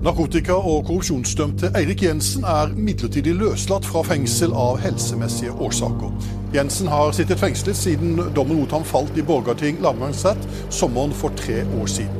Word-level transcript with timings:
Narkotika- 0.00 0.56
og 0.56 0.86
korrupsjonsdømte 0.88 1.68
Eirik 1.76 2.00
Jensen 2.06 2.44
er 2.48 2.70
midlertidig 2.72 3.34
løslatt 3.36 3.84
fra 3.84 4.00
fengsel 4.08 4.54
av 4.56 4.78
helsemessige 4.80 5.52
årsaker. 5.60 6.14
Jensen 6.54 6.88
har 6.88 7.12
sittet 7.12 7.36
fengslet 7.42 7.76
siden 7.76 8.14
dommen 8.32 8.62
mot 8.62 8.72
ham 8.72 8.86
falt 8.88 9.18
i 9.20 9.24
Borgarting 9.28 9.76
lagmannsrett 9.84 10.46
sommeren 10.72 11.12
for 11.12 11.36
tre 11.36 11.66
år 11.82 11.90
siden. 11.92 12.16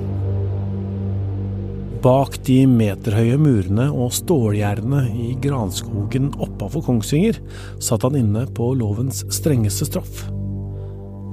Bak 2.04 2.36
de 2.44 2.58
meterhøye 2.68 3.40
murene 3.40 3.88
og 3.88 4.12
stålgjerdene 4.12 5.06
i 5.16 5.30
granskogen 5.40 6.34
oppafor 6.36 6.84
Kongsvinger 6.84 7.40
satt 7.80 8.04
han 8.04 8.20
inne 8.20 8.44
på 8.56 8.74
lovens 8.76 9.24
strengeste 9.32 9.88
straff. 9.88 10.26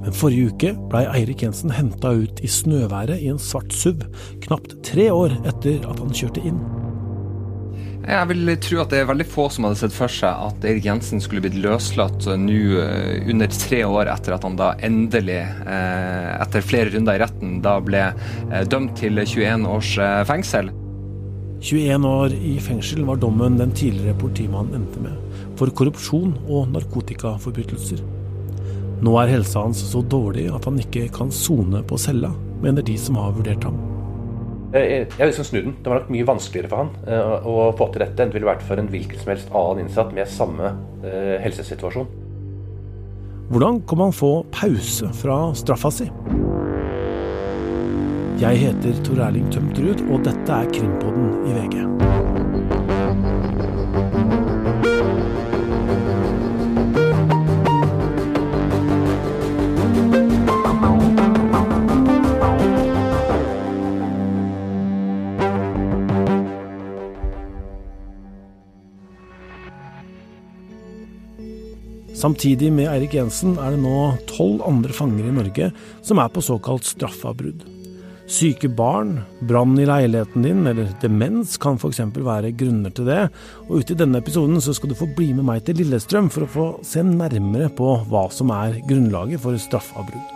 Men 0.08 0.14
forrige 0.16 0.48
uke 0.54 0.70
blei 0.88 1.02
Eirik 1.04 1.42
Jensen 1.44 1.68
henta 1.76 2.14
ut 2.16 2.38
i 2.40 2.48
snøværet 2.48 3.20
i 3.20 3.26
en 3.28 3.40
svart 3.44 3.74
SUV, 3.76 4.06
knapt 4.40 4.78
tre 4.80 5.10
år 5.12 5.34
etter 5.50 5.82
at 5.84 6.00
han 6.00 6.14
kjørte 6.16 6.40
inn. 6.48 6.62
Jeg 8.06 8.30
vil 8.30 8.54
tro 8.64 8.78
at 8.80 8.94
det 8.94 9.02
er 9.02 9.10
veldig 9.10 9.26
få 9.28 9.50
som 9.52 9.66
hadde 9.68 9.82
sett 9.82 9.92
for 9.92 10.08
seg 10.08 10.46
at 10.48 10.64
Eirik 10.64 10.88
Jensen 10.88 11.20
skulle 11.20 11.44
blitt 11.44 11.60
løslatt 11.60 12.24
nå 12.40 12.56
eh, 12.80 13.28
under 13.28 13.52
tre 13.52 13.82
år 13.84 14.08
etter 14.14 14.38
at 14.38 14.48
han 14.48 14.56
da 14.56 14.70
endelig, 14.88 15.42
eh, 15.44 16.30
etter 16.38 16.64
flere 16.64 16.94
runder 16.94 17.18
i 17.18 17.22
retten, 17.26 17.58
da 17.66 17.76
ble 17.84 18.06
eh, 18.08 18.64
dømt 18.64 18.96
til 19.02 19.20
21 19.20 19.68
års 19.68 19.92
fengsel. 20.30 20.72
21 21.60 22.08
år 22.08 22.32
i 22.32 22.54
fengsel 22.64 23.04
var 23.04 23.20
dommen 23.20 23.60
den 23.60 23.76
tidligere 23.76 24.16
politimannen 24.24 24.80
endte 24.80 25.04
med, 25.04 25.44
for 25.60 25.68
korrupsjon 25.68 26.32
og 26.46 26.72
narkotikaforbrytelser. 26.78 28.00
Nå 28.98 29.14
er 29.20 29.30
helsa 29.30 29.62
hans 29.62 29.80
så 29.92 30.02
dårlig 30.02 30.48
at 30.50 30.64
han 30.66 30.78
ikke 30.82 31.06
kan 31.14 31.30
sone 31.34 31.84
på 31.86 31.98
cella, 32.02 32.32
mener 32.62 32.82
de 32.82 32.96
som 32.98 33.18
har 33.20 33.36
vurdert 33.36 33.66
ham. 33.68 33.78
Jeg 34.74 35.06
vil 35.14 35.30
liksom 35.30 35.46
snu 35.48 35.58
den. 35.62 35.76
Det 35.80 35.88
var 35.88 36.02
nok 36.02 36.10
mye 36.12 36.26
vanskeligere 36.28 36.68
for 36.68 36.82
han 36.82 36.90
eh, 37.08 37.46
å 37.48 37.70
få 37.78 37.88
til 37.94 38.04
dette 38.04 38.20
enn 38.20 38.32
det 38.32 38.36
ville 38.36 38.50
vært 38.50 38.64
for 38.68 38.80
en 38.80 38.90
hvilken 38.92 39.22
som 39.22 39.32
helst 39.32 39.54
annen 39.56 39.86
innsatt 39.86 40.10
med 40.16 40.28
samme 40.28 40.74
eh, 41.06 41.38
helsesituasjon. 41.44 42.10
Hvordan 43.48 43.80
kan 43.88 44.02
man 44.02 44.12
få 44.12 44.32
pause 44.52 45.08
fra 45.16 45.38
straffa 45.56 45.92
si? 45.94 46.10
Jeg 48.38 48.60
heter 48.60 49.00
Tor 49.06 49.24
Erling 49.24 49.48
Tømtrud, 49.50 50.04
og 50.12 50.20
dette 50.28 50.60
er 50.60 50.68
Krimpodden 50.74 51.32
i 51.48 51.56
VG. 51.56 51.97
Samtidig 72.18 72.72
med 72.74 72.88
Eirik 72.90 73.12
Jensen 73.14 73.54
er 73.62 73.76
det 73.76 73.82
nå 73.84 73.98
tolv 74.26 74.64
andre 74.66 74.94
fanger 74.94 75.28
i 75.28 75.34
Norge 75.36 75.68
som 76.02 76.18
er 76.18 76.30
på 76.34 76.42
såkalt 76.42 76.88
straffavbrudd. 76.88 77.60
Syke 78.28 78.68
barn, 78.68 79.20
brann 79.46 79.76
i 79.78 79.86
leiligheten 79.88 80.42
din 80.42 80.66
eller 80.66 80.90
demens 81.00 81.54
kan 81.62 81.78
f.eks. 81.78 82.00
være 82.12 82.50
grunner 82.58 82.90
til 82.92 83.06
det. 83.08 83.20
Og 83.68 83.80
ute 83.80 83.94
i 83.94 84.00
denne 84.00 84.18
episoden 84.18 84.58
så 84.60 84.74
skal 84.74 84.90
du 84.90 84.96
få 84.98 85.06
bli 85.16 85.30
med 85.36 85.46
meg 85.46 85.62
til 85.64 85.78
Lillestrøm 85.78 86.26
for 86.34 86.44
å 86.44 86.50
få 86.56 86.66
se 86.84 87.04
nærmere 87.06 87.70
på 87.78 87.92
hva 88.10 88.24
som 88.34 88.50
er 88.52 88.80
grunnlaget 88.88 89.40
for 89.44 89.56
straffavbrudd. 89.62 90.34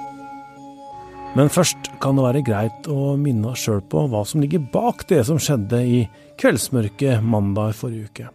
Men 1.34 1.50
først 1.50 1.90
kan 2.00 2.14
det 2.16 2.28
være 2.28 2.44
greit 2.46 2.88
å 2.92 3.16
minne 3.18 3.56
oss 3.56 3.66
sjøl 3.66 3.82
på 3.90 4.06
hva 4.12 4.22
som 4.28 4.44
ligger 4.44 4.62
bak 4.72 5.02
det 5.10 5.24
som 5.26 5.40
skjedde 5.40 5.82
i 5.82 5.98
kveldsmørket 6.40 7.26
mandag 7.26 7.74
forrige 7.74 8.12
uke. 8.12 8.30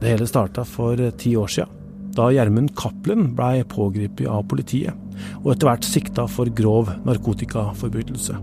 Det 0.00 0.12
hele 0.12 0.26
starta 0.28 0.64
for 0.68 1.00
ti 1.16 1.32
år 1.40 1.48
sia, 1.48 1.66
da 2.16 2.28
Gjermund 2.32 2.74
Cappelen 2.76 3.30
blei 3.36 3.64
pågrepet 3.68 4.28
av 4.28 4.44
politiet, 4.50 4.92
og 5.42 5.54
etter 5.54 5.70
hvert 5.70 5.88
sikta 5.88 6.26
for 6.28 6.52
grov 6.52 6.90
narkotikaforbrytelse. 7.08 8.36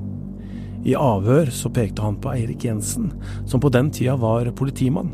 I 0.83 0.97
avhør 0.99 1.51
så 1.53 1.71
pekte 1.71 2.03
han 2.03 2.17
på 2.19 2.33
Eirik 2.33 2.65
Jensen, 2.67 3.11
som 3.47 3.61
på 3.63 3.71
den 3.71 3.91
tida 3.93 4.17
var 4.19 4.49
politimann. 4.57 5.13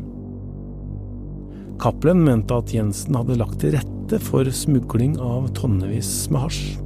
Cappelen 1.80 2.24
mente 2.24 2.56
at 2.56 2.72
Jensen 2.74 3.16
hadde 3.16 3.38
lagt 3.40 3.60
til 3.62 3.76
rette 3.76 4.18
for 4.24 4.48
smugling 4.52 5.14
av 5.22 5.52
tonnevis 5.56 6.26
med 6.32 6.48
hasj. 6.48 6.79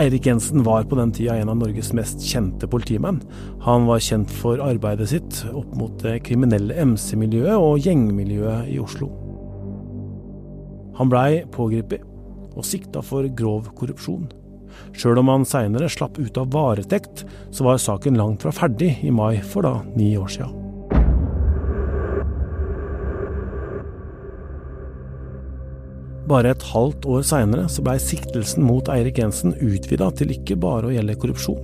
Eirik 0.00 0.26
Jensen 0.26 0.62
var 0.62 0.84
på 0.88 0.96
den 0.96 1.10
tida 1.12 1.34
en 1.36 1.50
av 1.52 1.58
Norges 1.60 1.90
mest 1.92 2.22
kjente 2.24 2.68
politimenn. 2.70 3.18
Han 3.60 3.84
var 3.84 4.00
kjent 4.00 4.30
for 4.32 4.62
arbeidet 4.64 5.10
sitt 5.12 5.42
opp 5.52 5.74
mot 5.76 5.98
det 6.00 6.22
kriminelle 6.24 6.78
MC-miljøet 6.88 7.58
og 7.60 7.84
gjengmiljøet 7.84 8.70
i 8.72 8.78
Oslo. 8.80 9.10
Han 10.96 11.12
blei 11.12 11.42
pågrepet 11.52 12.08
og 12.56 12.64
sikta 12.64 13.04
for 13.04 13.28
grov 13.36 13.68
korrupsjon. 13.76 14.30
Sjøl 14.96 15.20
om 15.20 15.28
han 15.28 15.44
seinere 15.48 15.92
slapp 15.92 16.16
ut 16.16 16.40
av 16.40 16.48
varetekt, 16.56 17.26
så 17.52 17.68
var 17.68 17.80
saken 17.80 18.16
langt 18.16 18.44
fra 18.44 18.56
ferdig 18.56 18.94
i 19.04 19.12
mai 19.12 19.42
for 19.44 19.68
da 19.68 19.78
ni 19.92 20.14
år 20.16 20.32
sia. 20.32 20.48
Bare 26.30 26.52
et 26.54 26.64
halvt 26.70 27.06
år 27.10 27.24
seinere 27.26 27.66
blei 27.82 27.96
siktelsen 28.02 28.62
mot 28.66 28.88
Eirik 28.92 29.18
Jensen 29.18 29.56
utvida 29.58 30.10
til 30.14 30.30
ikke 30.34 30.58
bare 30.60 30.88
å 30.88 30.94
gjelde 30.94 31.18
korrupsjon. 31.18 31.62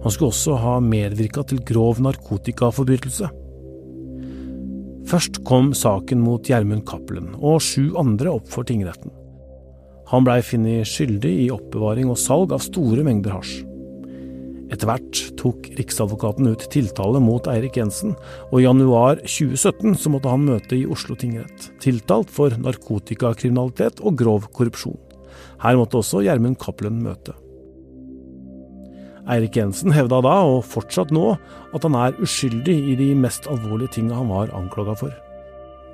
Han 0.00 0.14
skulle 0.14 0.32
også 0.32 0.56
ha 0.62 0.78
medvirka 0.80 1.44
til 1.44 1.60
grov 1.66 2.00
narkotikaforbrytelse. 2.00 3.28
Først 5.10 5.40
kom 5.44 5.72
saken 5.76 6.20
mot 6.22 6.46
Gjermund 6.46 6.86
Cappelen 6.88 7.34
og 7.36 7.60
sju 7.64 7.90
andre 8.00 8.32
opp 8.32 8.48
for 8.48 8.64
tingretten. 8.68 9.12
Han 10.10 10.24
blei 10.26 10.40
funnet 10.42 10.88
skyldig 10.88 11.32
i 11.44 11.50
oppbevaring 11.54 12.08
og 12.10 12.18
salg 12.18 12.54
av 12.56 12.64
store 12.64 13.04
mengder 13.06 13.36
hasj. 13.36 13.69
Etter 14.70 14.86
hvert 14.86 15.20
tok 15.40 15.66
Riksadvokaten 15.74 16.46
ut 16.52 16.62
tiltale 16.70 17.18
mot 17.22 17.46
Eirik 17.50 17.76
Jensen, 17.80 18.14
og 18.52 18.60
i 18.60 18.64
januar 18.68 19.18
2017 19.24 19.96
så 19.98 20.12
måtte 20.14 20.30
han 20.30 20.46
møte 20.46 20.76
i 20.78 20.86
Oslo 20.86 21.16
tingrett, 21.18 21.72
tiltalt 21.82 22.30
for 22.30 22.54
narkotikakriminalitet 22.54 24.02
og 24.04 24.18
grov 24.20 24.46
korrupsjon. 24.54 24.98
Her 25.64 25.78
måtte 25.78 25.98
også 25.98 26.22
Gjermund 26.22 26.60
Cappelen 26.62 27.00
møte. 27.02 27.34
Eirik 29.30 29.58
Jensen 29.58 29.92
hevda 29.94 30.20
da, 30.24 30.36
og 30.46 30.62
fortsatt 30.66 31.10
nå, 31.14 31.34
at 31.74 31.86
han 31.86 31.96
er 31.98 32.16
uskyldig 32.22 32.76
i 32.92 32.94
de 32.98 33.10
mest 33.18 33.50
alvorlige 33.50 33.98
tinga 33.98 34.16
han 34.16 34.30
var 34.30 34.54
anklaga 34.56 34.94
for. 34.98 35.16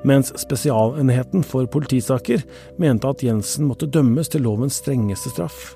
Mens 0.06 0.30
Spesialenheten 0.38 1.42
for 1.44 1.66
politisaker 1.66 2.44
mente 2.78 3.08
at 3.08 3.24
Jensen 3.24 3.66
måtte 3.70 3.88
dømmes 3.88 4.30
til 4.30 4.44
lovens 4.46 4.78
strengeste 4.82 5.32
straff. 5.32 5.72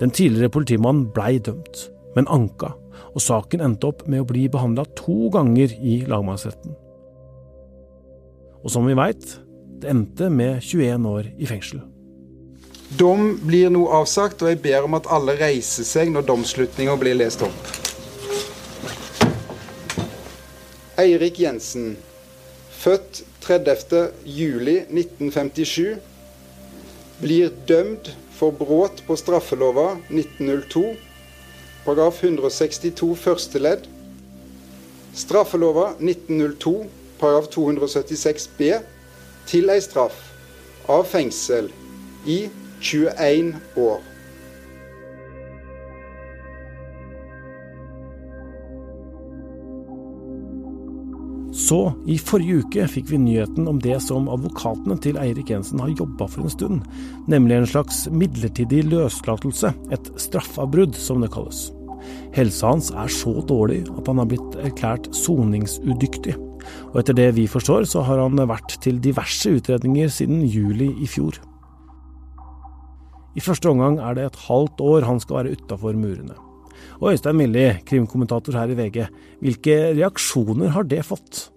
Den 0.00 0.10
tidligere 0.10 0.52
politimannen 0.52 1.06
blei 1.14 1.36
dømt 1.38 1.86
men 2.16 2.28
anka, 2.32 2.72
og 3.12 3.22
saken 3.22 3.62
endte 3.64 3.90
opp 3.90 4.06
med 4.08 4.24
å 4.24 4.28
bli 4.28 4.46
behandla 4.52 4.86
to 4.98 5.28
ganger 5.34 5.72
i 5.76 5.98
lagmannsretten. 6.08 6.72
Og 8.64 8.72
som 8.72 8.88
vi 8.88 8.96
veit, 8.98 9.36
det 9.80 9.92
endte 9.92 10.30
med 10.32 10.62
21 10.64 11.06
år 11.10 11.28
i 11.36 11.48
fengsel. 11.48 11.84
Dom 12.96 13.34
blir 13.42 13.70
nå 13.70 13.84
avsagt, 13.92 14.42
og 14.42 14.52
jeg 14.52 14.62
ber 14.64 14.86
om 14.86 14.96
at 14.96 15.08
alle 15.12 15.36
reiser 15.38 15.84
seg 15.86 16.12
når 16.14 16.26
domslutninga 16.28 16.94
blir 16.98 17.18
lest 17.18 17.42
opp. 17.44 17.72
Eirik 20.96 21.40
Jensen, 21.42 21.96
født 22.72 23.24
30. 23.44 24.06
juli 24.24 24.78
1957, 24.88 25.98
blir 27.20 27.52
dømt 27.68 28.14
for 28.36 28.56
brudd 28.56 29.02
på 29.06 29.16
straffelova 29.18 29.90
1902 30.08 30.86
paragraf 31.86 32.18
162 32.24 33.14
første 33.22 33.62
ledd. 33.62 33.86
Straffelova 35.14 35.92
1902 36.00 36.74
paragraf 37.20 37.48
276 37.54 38.50
b 38.58 38.74
til 39.46 39.70
ei 39.70 39.80
straff 39.80 40.18
av 40.90 41.06
fengsel 41.08 41.70
i 42.26 42.42
21 42.82 43.54
år. 43.86 44.04
Så, 51.56 51.78
i 52.06 52.18
forrige 52.20 52.60
uke 52.62 52.84
fikk 52.92 53.08
vi 53.10 53.18
nyheten 53.18 53.64
om 53.66 53.78
det 53.82 53.96
som 54.04 54.28
advokatene 54.30 54.98
til 55.02 55.16
Eirik 55.18 55.48
Jensen 55.50 55.80
har 55.82 55.94
jobba 55.96 56.28
for 56.30 56.44
en 56.44 56.52
stund, 56.52 56.84
nemlig 57.26 57.56
en 57.56 57.70
slags 57.72 58.04
midlertidig 58.12 58.84
løslatelse, 58.90 59.72
et 59.90 60.12
straffavbrudd 60.20 60.94
som 61.00 61.24
det 61.24 61.32
kalles. 61.34 61.70
Helsa 62.36 62.72
hans 62.74 62.90
er 62.92 63.10
så 63.12 63.34
dårlig 63.48 63.82
at 63.94 64.08
han 64.10 64.20
har 64.20 64.28
blitt 64.30 64.56
erklært 64.64 65.10
soningsudyktig. 65.16 66.36
Og 66.92 67.00
etter 67.00 67.16
det 67.16 67.28
vi 67.36 67.46
forstår, 67.50 67.86
så 67.88 68.02
har 68.06 68.20
han 68.22 68.40
vært 68.48 68.78
til 68.84 68.98
diverse 69.02 69.52
utredninger 69.58 70.10
siden 70.12 70.42
juli 70.44 70.90
i 71.02 71.08
fjor. 71.10 71.38
I 73.36 73.44
første 73.44 73.68
omgang 73.68 73.98
er 74.00 74.16
det 74.16 74.30
et 74.30 74.42
halvt 74.46 74.80
år 74.80 75.06
han 75.06 75.20
skal 75.20 75.42
være 75.42 75.56
utafor 75.58 75.96
murene. 75.98 76.36
Og 77.00 77.12
Øystein 77.12 77.36
Milli, 77.36 77.66
krimkommentator 77.88 78.56
her 78.56 78.72
i 78.72 78.76
VG, 78.78 79.02
hvilke 79.44 79.76
reaksjoner 79.98 80.72
har 80.72 80.86
det 80.88 81.02
fått? 81.04 81.50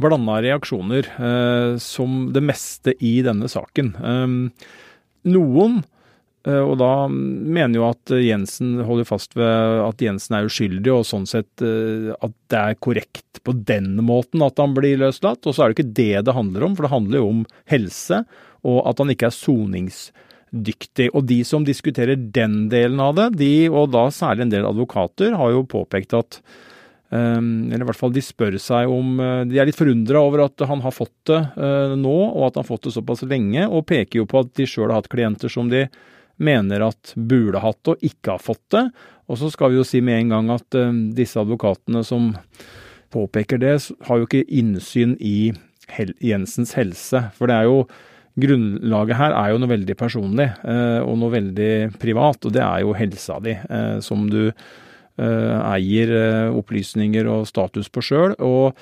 Blanda 0.00 0.38
reaksjoner, 0.40 1.08
eh, 1.20 1.76
som 1.82 2.30
det 2.32 2.42
meste 2.44 2.94
i 3.04 3.18
denne 3.26 3.50
saken. 3.52 3.92
Eh, 4.00 4.36
noen 5.28 5.82
og 6.48 6.78
da 6.80 6.92
mener 7.10 7.76
jo 7.76 7.88
at 7.90 8.12
Jensen 8.16 8.78
holder 8.86 9.08
fast 9.08 9.36
ved 9.36 9.82
at 9.84 10.00
Jensen 10.00 10.38
er 10.38 10.46
uskyldig, 10.48 10.92
og 10.94 11.04
sånn 11.04 11.26
sett 11.28 11.64
eh, 11.64 12.14
at 12.16 12.32
det 12.48 12.60
er 12.60 12.78
korrekt 12.80 13.42
på 13.44 13.52
den 13.52 13.98
måten 14.06 14.40
at 14.46 14.60
han 14.60 14.72
blir 14.76 15.02
løslatt. 15.02 15.44
Og 15.44 15.52
så 15.52 15.66
er 15.66 15.70
det 15.70 15.76
ikke 15.76 15.98
det 15.98 16.24
det 16.28 16.36
handler 16.36 16.64
om, 16.64 16.78
for 16.78 16.86
det 16.86 16.94
handler 16.94 17.20
jo 17.20 17.28
om 17.34 17.44
helse, 17.68 18.22
og 18.64 18.80
at 18.88 19.02
han 19.02 19.12
ikke 19.12 19.28
er 19.28 19.36
soningsdyktig. 19.36 21.10
Og 21.12 21.28
de 21.28 21.42
som 21.44 21.66
diskuterer 21.68 22.16
den 22.16 22.62
delen 22.72 23.04
av 23.04 23.18
det, 23.20 23.30
de, 23.42 23.52
og 23.68 23.92
da 23.92 24.08
særlig 24.14 24.46
en 24.46 24.56
del 24.56 24.68
advokater, 24.68 25.36
har 25.36 25.56
jo 25.56 25.68
påpekt 25.68 26.16
at 26.16 26.42
Um, 27.10 27.72
eller 27.72 27.82
i 27.82 27.86
hvert 27.88 27.98
fall 27.98 28.12
de 28.14 28.22
spør 28.22 28.54
seg 28.62 28.86
om 28.86 29.16
De 29.50 29.56
er 29.58 29.66
litt 29.66 29.74
forundra 29.74 30.20
over 30.22 30.44
at 30.44 30.62
han 30.62 30.78
har 30.84 30.92
fått 30.94 31.26
det 31.26 31.40
nå, 31.98 32.12
og 32.28 32.44
at 32.46 32.54
han 32.54 32.62
har 32.62 32.68
fått 32.68 32.86
det 32.86 32.92
såpass 32.94 33.24
lenge, 33.26 33.64
og 33.66 33.82
peker 33.90 34.20
jo 34.20 34.28
på 34.30 34.44
at 34.44 34.52
de 34.54 34.68
sjøl 34.70 34.92
har 34.92 35.00
hatt 35.00 35.10
klienter 35.10 35.50
som 35.50 35.66
de 35.72 35.88
mener 36.42 36.84
at 36.88 37.14
burde 37.14 37.62
hatt 37.62 37.92
og 37.92 38.04
ikke 38.04 38.34
har 38.34 38.42
fått 38.42 38.64
det. 38.74 38.84
Og 39.30 39.38
så 39.38 39.50
skal 39.52 39.72
vi 39.72 39.80
jo 39.80 39.86
si 39.86 40.02
med 40.04 40.24
en 40.24 40.34
gang 40.34 40.52
at 40.56 40.78
uh, 40.78 40.92
disse 41.16 41.38
advokatene 41.40 42.02
som 42.06 42.32
påpeker 43.14 43.58
det, 43.62 43.74
har 44.06 44.20
jo 44.20 44.28
ikke 44.28 44.46
innsyn 44.46 45.16
i 45.18 45.50
hel 45.90 46.14
Jensens 46.22 46.76
helse. 46.78 47.28
For 47.38 47.50
det 47.50 47.60
er 47.60 47.70
jo 47.70 47.82
Grunnlaget 48.40 49.18
her 49.18 49.34
er 49.34 49.48
jo 49.50 49.58
noe 49.58 49.68
veldig 49.72 49.94
personlig 49.98 50.46
uh, 50.62 51.02
og 51.02 51.16
noe 51.18 51.32
veldig 51.34 51.98
privat, 52.00 52.46
og 52.46 52.54
det 52.54 52.62
er 52.62 52.84
jo 52.84 52.94
helsa 52.96 53.40
di, 53.42 53.56
uh, 53.58 53.98
som 54.04 54.30
du 54.30 54.54
eier 55.20 56.10
opplysninger 56.56 57.26
og 57.28 57.42
status 57.44 57.90
på 57.92 58.00
sjøl. 58.06 58.32
Og 58.40 58.78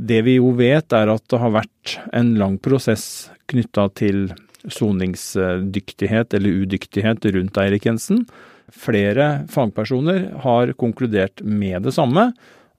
det 0.00 0.22
vi 0.24 0.38
jo 0.38 0.54
vet, 0.56 0.94
er 0.96 1.10
at 1.12 1.24
det 1.28 1.40
har 1.42 1.52
vært 1.52 1.96
en 2.16 2.30
lang 2.40 2.54
prosess 2.62 3.04
knytta 3.50 3.90
til 3.98 4.22
soningsdyktighet 4.70 6.34
eller 6.36 6.62
udyktighet 6.62 7.26
rundt 7.34 7.60
Eirik 7.62 7.86
Jensen. 7.88 8.24
Flere 8.72 9.44
fagpersoner 9.52 10.30
har 10.44 10.72
konkludert 10.80 11.42
med 11.44 11.82
det 11.86 11.94
samme, 11.96 12.30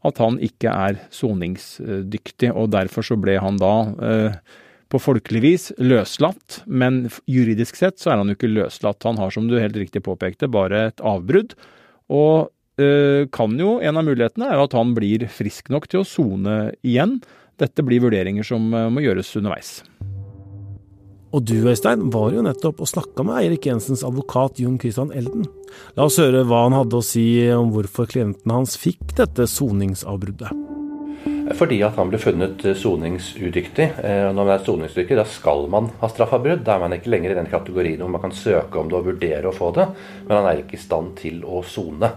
at 0.03 0.19
han 0.19 0.39
ikke 0.43 0.71
er 0.71 0.99
soningsdyktig. 1.13 2.51
og 2.51 2.71
Derfor 2.73 3.05
så 3.05 3.17
ble 3.19 3.37
han 3.39 3.59
da 3.61 3.73
eh, 4.03 4.39
på 4.93 5.01
folkelig 5.01 5.41
vis 5.43 5.69
løslatt, 5.81 6.63
men 6.67 7.07
juridisk 7.29 7.79
sett 7.79 8.01
så 8.01 8.13
er 8.13 8.21
han 8.21 8.31
jo 8.31 8.37
ikke 8.37 8.51
løslatt. 8.51 9.05
Han 9.07 9.21
har, 9.21 9.31
som 9.33 9.47
du 9.49 9.57
helt 9.57 9.77
riktig 9.79 10.03
påpekte, 10.05 10.51
bare 10.51 10.89
et 10.91 11.01
avbrudd. 11.01 11.55
Og 12.13 12.51
øh, 12.81 13.29
kan 13.33 13.55
jo, 13.59 13.77
en 13.81 13.97
av 13.97 14.05
mulighetene 14.05 14.49
er 14.49 14.59
jo 14.59 14.67
at 14.67 14.75
han 14.77 14.93
blir 14.97 15.25
frisk 15.31 15.71
nok 15.73 15.89
til 15.89 16.03
å 16.03 16.07
sone 16.07 16.57
igjen. 16.85 17.19
Dette 17.61 17.85
blir 17.85 18.03
vurderinger 18.03 18.45
som 18.45 18.69
eh, 18.73 18.89
må 18.93 19.05
gjøres 19.05 19.33
underveis. 19.39 19.79
Og 21.33 21.41
du, 21.41 21.55
Øystein, 21.65 22.11
var 22.13 22.29
jo 22.29 22.43
nettopp 22.45 22.83
og 22.85 22.89
snakka 22.91 23.23
med 23.25 23.39
Eirik 23.39 23.65
Jensens 23.65 24.03
advokat 24.05 24.59
Jon 24.61 24.77
Christian 24.81 25.09
Elden. 25.17 25.47
La 25.97 26.05
oss 26.05 26.19
høre 26.21 26.43
hva 26.45 26.67
han 26.67 26.77
hadde 26.77 26.99
å 26.99 27.05
si 27.05 27.25
om 27.55 27.71
hvorfor 27.73 28.05
klienten 28.11 28.53
hans 28.53 28.77
fikk 28.77 29.15
dette 29.17 29.47
soningsavbruddet. 29.49 30.53
Fordi 31.57 31.79
at 31.83 31.97
han 31.97 32.11
ble 32.11 32.19
funnet 32.21 32.61
soningsudyktig. 32.77 33.87
Eh, 34.05 34.27
når 34.29 34.37
man 34.37 34.53
er 34.53 34.63
soningsdyktig, 34.63 35.17
da 35.17 35.25
skal 35.27 35.65
man 35.73 35.89
ha 36.03 36.09
straffavbrudd. 36.11 36.61
Da 36.67 36.77
er 36.77 36.85
man 36.85 36.93
ikke 36.95 37.11
lenger 37.11 37.33
i 37.33 37.39
den 37.41 37.49
kategorien 37.51 38.05
hvor 38.05 38.13
man 38.13 38.23
kan 38.23 38.37
søke 38.37 38.79
om 38.79 38.91
det 38.91 38.99
og 38.99 39.09
vurdere 39.09 39.49
å 39.49 39.55
få 39.55 39.73
det, 39.75 39.89
men 40.27 40.37
han 40.37 40.47
er 40.51 40.61
ikke 40.61 40.77
i 40.77 40.85
stand 40.85 41.17
til 41.19 41.41
å 41.43 41.65
sone. 41.65 42.13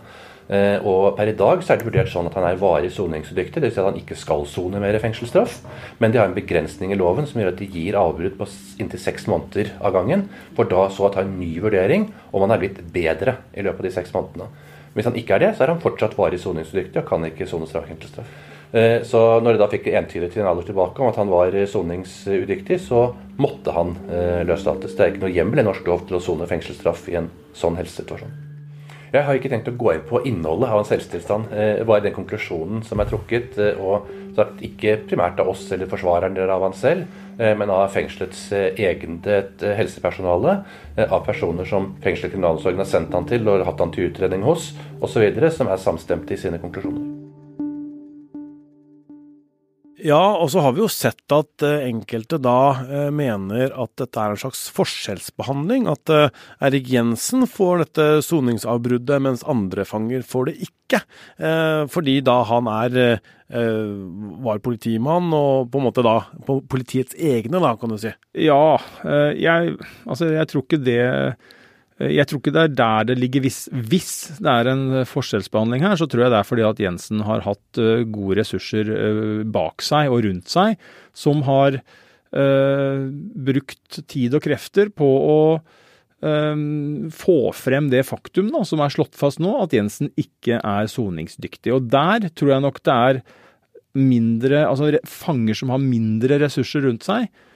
Eh, 0.47 0.79
og 0.87 1.17
per 1.19 1.33
i 1.33 1.35
dag 1.35 1.63
så 1.65 1.75
er 1.75 1.81
det 1.81 1.89
vurdert 1.89 2.11
sånn 2.13 2.29
at 2.29 2.37
han 2.39 2.47
er 2.47 2.61
varig 2.61 2.93
soningsudyktig, 2.95 3.65
dvs. 3.65 3.75
Si 3.75 3.83
at 3.83 3.89
han 3.89 3.99
ikke 3.99 4.19
skal 4.19 4.47
sone 4.51 4.81
mer 4.83 4.99
fengselsstraff. 5.03 5.59
Men 6.03 6.15
de 6.15 6.21
har 6.21 6.31
en 6.31 6.37
begrensning 6.37 6.95
i 6.95 6.99
loven 6.99 7.27
som 7.27 7.43
gjør 7.43 7.55
at 7.55 7.63
de 7.63 7.71
gir 7.73 7.99
avbrudd 7.99 8.39
på 8.39 8.49
inntil 8.83 9.03
seks 9.03 9.27
måneder 9.31 9.75
av 9.81 9.97
gangen. 9.97 10.29
For 10.59 10.71
da 10.71 10.87
så 10.95 11.09
å 11.09 11.13
ta 11.15 11.25
en 11.25 11.37
ny 11.41 11.57
vurdering 11.65 12.11
om 12.31 12.47
han 12.47 12.55
er 12.55 12.63
blitt 12.63 12.83
bedre 12.95 13.41
i 13.57 13.67
løpet 13.67 13.83
av 13.83 13.89
de 13.89 13.97
seks 13.99 14.15
månedene. 14.15 14.51
Hvis 14.97 15.09
han 15.11 15.19
ikke 15.19 15.37
er 15.37 15.43
det, 15.43 15.55
så 15.57 15.67
er 15.67 15.75
han 15.75 15.83
fortsatt 15.83 16.17
varig 16.17 16.39
soningsudyktig 16.41 17.03
og 17.03 17.11
kan 17.11 17.27
ikke 17.27 17.49
sone 17.51 17.69
fengselsstraff. 17.69 18.31
Eh, 18.73 19.03
så 19.07 19.21
når 19.43 19.57
de 19.57 19.61
da 19.61 19.69
fikk 19.71 19.91
en 19.93 20.09
tidlig 20.11 20.33
tilbake 20.33 21.03
om 21.03 21.11
at 21.11 21.21
han 21.21 21.31
var 21.31 21.55
soningsudyktig, 21.71 22.81
så 22.87 23.11
måtte 23.37 23.75
han 23.77 23.95
eh, 24.09 24.43
løslates. 24.49 24.97
Det 24.97 25.05
er 25.05 25.15
ikke 25.15 25.27
noe 25.27 25.37
hjemmel 25.37 25.63
i 25.63 25.69
norsk 25.69 25.87
lov 25.91 26.09
til 26.09 26.19
å 26.19 26.25
sone 26.25 26.49
fengselsstraff 26.49 27.09
i 27.13 27.21
en 27.21 27.31
sånn 27.57 27.79
helsesituasjon. 27.79 28.46
Jeg 29.13 29.25
har 29.25 29.39
ikke 29.39 29.51
tenkt 29.53 29.69
å 29.71 29.77
gå 29.79 29.93
inn 29.95 30.07
på 30.07 30.23
innholdet 30.27 30.69
av 30.69 30.81
hans 30.81 30.91
helsetilstand, 30.95 31.53
Hva 31.87 31.97
er 31.97 32.07
den 32.07 32.17
konklusjonen 32.17 32.83
som 32.85 33.01
er 33.01 33.11
trukket. 33.11 33.59
Eh, 33.59 33.79
og 33.79 34.09
sagt, 34.37 34.61
Ikke 34.63 34.99
primært 35.09 35.41
av 35.41 35.49
oss 35.49 35.65
eller 35.73 35.87
forsvareren 35.87 36.37
av 36.51 36.63
han 36.63 36.77
selv, 36.77 37.07
eh, 37.39 37.55
men 37.57 37.71
av 37.71 37.89
fengselets 37.91 38.53
eget 38.53 39.63
helsepersonale. 39.63 40.65
Av 41.09 41.25
personer 41.25 41.65
som 41.65 41.95
fengselet 42.03 42.33
kriminalomsorgen 42.33 42.79
har 42.79 42.93
sendt 42.93 43.15
han 43.15 43.29
til 43.29 43.49
og 43.49 43.65
hatt 43.65 43.81
han 43.81 43.93
til 43.93 44.11
utredning 44.11 44.43
hos 44.43 44.75
osv., 45.01 45.51
som 45.51 45.69
er 45.69 45.77
samstemte 45.77 46.35
i 46.35 46.37
sine 46.37 46.59
konklusjoner. 46.59 47.16
Ja, 50.05 50.37
og 50.37 50.51
så 50.53 50.61
har 50.61 50.75
vi 50.77 50.83
jo 50.83 50.89
sett 50.93 51.33
at 51.33 51.65
eh, 51.65 51.87
enkelte 51.89 52.37
da 52.43 52.59
eh, 52.85 53.09
mener 53.15 53.73
at 53.73 53.95
dette 53.97 54.21
er 54.21 54.35
en 54.35 54.41
slags 54.41 54.67
forskjellsbehandling. 54.77 55.87
At 55.89 56.13
eh, 56.13 56.29
Erik 56.69 56.91
Jensen 56.93 57.47
får 57.49 57.85
dette 57.85 58.07
soningsavbruddet, 58.27 59.23
mens 59.25 59.45
andre 59.49 59.87
fanger 59.89 60.27
får 60.27 60.51
det 60.51 60.57
ikke. 60.69 61.01
Fordi 61.91 62.13
da 62.23 62.35
han 62.47 62.69
er 62.71 62.93
var 64.47 64.61
politimann, 64.63 65.33
og 65.35 65.67
på 65.73 65.81
en 65.81 65.85
måte 65.89 66.05
da 66.07 66.15
politiets 66.71 67.17
egne, 67.19 67.59
da, 67.63 67.73
kan 67.79 67.91
du 67.91 67.99
si. 67.99 68.13
Ja, 68.39 68.79
jeg, 69.35 69.75
altså 70.07 70.31
jeg 70.31 70.51
tror 70.53 70.63
ikke 70.63 70.81
det 70.87 71.03
jeg 71.97 72.29
tror 72.29 72.43
ikke 72.43 72.53
det 72.53 72.63
er 72.63 72.75
der 72.77 73.07
det 73.09 73.15
ligger 73.17 73.45
hvis, 73.47 73.63
hvis, 73.73 74.11
det 74.37 74.53
er 74.53 74.69
en 74.69 74.85
forskjellsbehandling 75.09 75.87
her, 75.87 75.97
så 75.97 76.09
tror 76.11 76.27
jeg 76.27 76.35
det 76.35 76.41
er 76.43 76.49
fordi 76.49 76.67
at 76.69 76.83
Jensen 76.83 77.23
har 77.25 77.45
hatt 77.47 77.81
uh, 77.81 78.03
gode 78.05 78.37
ressurser 78.43 78.91
bak 79.53 79.85
seg 79.85 80.13
og 80.13 80.27
rundt 80.27 80.53
seg, 80.53 80.77
som 81.17 81.41
har 81.47 81.79
øh, 82.37 83.07
brukt 83.49 84.01
tid 84.13 84.37
og 84.37 84.45
krefter 84.45 84.93
på 84.93 85.09
å 85.09 85.41
få 86.27 87.37
frem 87.55 87.91
det 87.93 88.01
faktum 88.09 88.49
da, 88.51 88.63
som 88.67 88.81
er 88.83 88.91
slått 88.91 89.15
fast 89.17 89.39
nå, 89.41 89.51
at 89.63 89.75
Jensen 89.77 90.09
ikke 90.19 90.57
er 90.59 90.89
soningsdyktig. 90.91 91.71
Og 91.77 91.91
der 91.93 92.29
tror 92.35 92.55
jeg 92.55 92.65
nok 92.65 92.81
det 92.89 92.95
er 92.95 93.21
mindre, 93.97 94.63
altså 94.67 94.89
fanger 95.07 95.61
som 95.61 95.71
har 95.73 95.85
mindre 95.85 96.41
ressurser 96.43 96.85
rundt 96.89 97.05
seg, 97.07 97.29
Eh, 97.29 97.56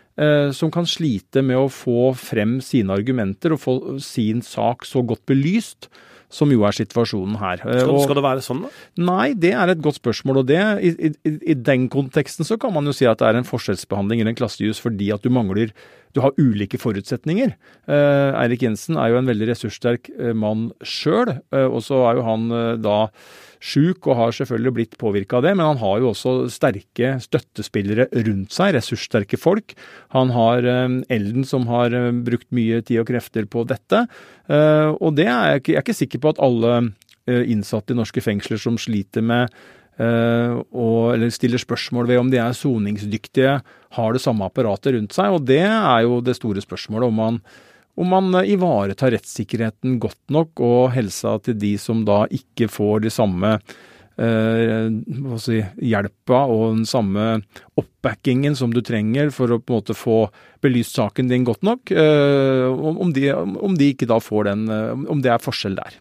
som 0.53 0.69
kan 0.75 0.85
slite 0.85 1.41
med 1.41 1.57
å 1.57 1.71
få 1.73 2.11
frem 2.19 2.59
sine 2.61 2.93
argumenter 2.93 3.55
og 3.55 3.61
få 3.63 3.75
sin 4.05 4.43
sak 4.45 4.85
så 4.85 5.01
godt 5.07 5.23
belyst 5.31 5.89
som 6.31 6.51
jo 6.55 6.63
er 6.67 6.75
situasjonen 6.77 7.37
her. 7.41 7.63
Eh, 7.67 7.83
skal, 7.83 7.99
skal, 8.05 8.19
det 8.19 8.25
være 8.25 8.45
sånn, 8.45 8.63
da? 8.65 8.71
Nei, 9.03 9.33
det 9.39 9.53
er 9.59 9.73
et 9.73 9.83
godt 9.83 9.99
spørsmål. 9.99 10.43
Og 10.43 10.51
det, 10.51 10.61
i, 10.87 10.93
i, 11.11 11.33
i, 11.53 11.57
den 11.59 11.89
konteksten 11.93 12.47
så 12.47 12.59
kan 12.61 12.73
man 12.75 12.87
jo 12.87 12.95
si 12.97 13.09
at 13.11 13.21
det 13.21 13.29
er 13.29 13.41
en 13.41 13.49
forskjellsbehandling 13.49 14.23
eller 14.23 14.35
en 14.35 14.39
klassejus 14.39 14.81
fordi 14.83 15.11
at 15.15 15.27
du 15.27 15.33
mangler 15.35 15.75
Du 16.15 16.19
har 16.25 16.35
ulike 16.39 16.79
forutsetninger. 16.79 17.53
Eh, 17.87 18.31
Eirik 18.41 18.65
Jensen 18.65 18.97
er 18.99 19.13
jo 19.13 19.21
en 19.21 19.29
veldig 19.31 19.47
ressurssterk 19.53 20.11
eh, 20.17 20.33
mann 20.35 20.73
sjøl, 20.83 21.37
eh, 21.55 21.67
og 21.67 21.85
så 21.87 22.01
er 22.09 22.19
jo 22.19 22.25
han 22.27 22.49
eh, 22.51 22.73
da 22.83 22.97
sjuk 23.61 24.09
og 24.09 24.17
har 24.17 24.35
selvfølgelig 24.35 24.73
blitt 24.77 24.97
påvirka 25.01 25.39
av 25.39 25.45
det, 25.45 25.53
men 25.57 25.69
han 25.69 25.81
har 25.83 26.01
jo 26.01 26.11
også 26.15 26.35
sterke 26.53 27.13
støttespillere 27.23 28.09
rundt 28.27 28.57
seg, 28.57 28.73
ressurssterke 28.77 29.39
folk. 29.41 29.75
Han 30.17 30.33
har 30.35 30.65
eh, 30.65 30.97
Elden 31.13 31.45
som 31.49 31.69
har 31.71 31.95
eh, 31.97 32.09
brukt 32.25 32.49
mye 32.57 32.81
tid 32.81 33.03
og 33.03 33.11
krefter 33.13 33.49
på 33.51 33.67
dette. 33.69 34.07
Eh, 34.49 34.89
og 34.97 35.15
det 35.21 35.29
er 35.29 35.53
jeg 35.53 35.65
ikke, 35.67 35.85
er 35.85 36.01
sikker 36.01 36.25
på 36.25 36.35
at 36.35 36.43
alle 36.43 36.81
innsatte 37.31 37.93
i 37.93 37.99
norske 37.99 38.23
fengsler 38.25 38.59
som 38.59 38.79
sliter 38.81 39.23
med 39.23 39.53
og, 40.01 41.13
eller 41.13 41.29
stiller 41.31 41.61
spørsmål 41.61 42.07
ved 42.09 42.19
om 42.19 42.31
de 42.33 42.39
er 42.41 42.55
soningsdyktige, 42.57 43.53
har 43.95 44.15
det 44.17 44.23
samme 44.25 44.47
apparatet 44.49 44.97
rundt 44.97 45.15
seg. 45.15 45.37
Og 45.37 45.45
det 45.47 45.61
er 45.61 46.07
jo 46.07 46.17
det 46.25 46.35
store 46.39 46.65
spørsmålet, 46.65 47.13
om 47.13 47.21
man 47.21 47.39
om 48.01 48.11
man 48.15 48.35
eh, 48.41 48.55
ivaretar 48.55 49.15
rettssikkerheten 49.15 49.99
godt 50.03 50.23
nok, 50.33 50.61
og 50.65 50.91
helsa 50.97 51.37
til 51.45 51.59
de 51.61 51.77
som 51.81 52.05
da 52.09 52.25
ikke 52.33 52.71
får 52.73 53.07
de 53.07 53.13
samme 53.15 53.57
eh, 54.21 54.89
si, 55.43 55.61
hjelpa 55.91 56.45
og 56.51 56.65
den 56.79 56.87
samme 56.89 57.29
oppbackingen 57.81 58.57
som 58.59 58.75
du 58.75 58.83
trenger 58.85 59.33
for 59.35 59.53
å 59.53 59.61
på 59.61 59.75
en 59.75 59.81
måte 59.81 59.97
få 59.97 60.23
belyst 60.65 60.99
saken 60.99 61.31
din 61.31 61.47
godt 61.49 61.65
nok. 61.67 61.93
Eh, 61.93 62.67
om, 62.67 63.13
de, 63.17 63.31
om, 63.37 63.77
de, 63.79 63.93
ikke 63.95 64.11
da 64.11 64.21
får 64.23 64.51
den 64.51 64.69
eh, 64.71 65.07
Om 65.11 65.25
det 65.25 65.35
er 65.35 65.43
forskjell 65.43 65.79
der. 65.79 66.01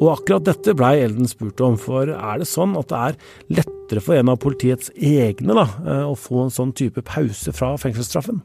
Og 0.00 0.14
akkurat 0.14 0.46
dette 0.46 0.72
blei 0.76 0.94
Elden 1.02 1.28
spurt 1.28 1.60
om, 1.60 1.76
for 1.80 2.08
er 2.08 2.40
det 2.40 2.48
sånn 2.48 2.72
at 2.80 2.88
det 2.88 3.00
er 3.00 3.18
lettere 3.58 4.00
for 4.04 4.16
en 4.16 4.32
av 4.32 4.40
politiets 4.40 4.88
egne 4.96 5.56
da, 5.58 5.66
eh, 5.84 6.06
å 6.08 6.16
få 6.16 6.46
en 6.46 6.54
sånn 6.54 6.72
type 6.76 7.04
pause 7.04 7.52
fra 7.56 7.74
fengselsstraffen? 7.80 8.40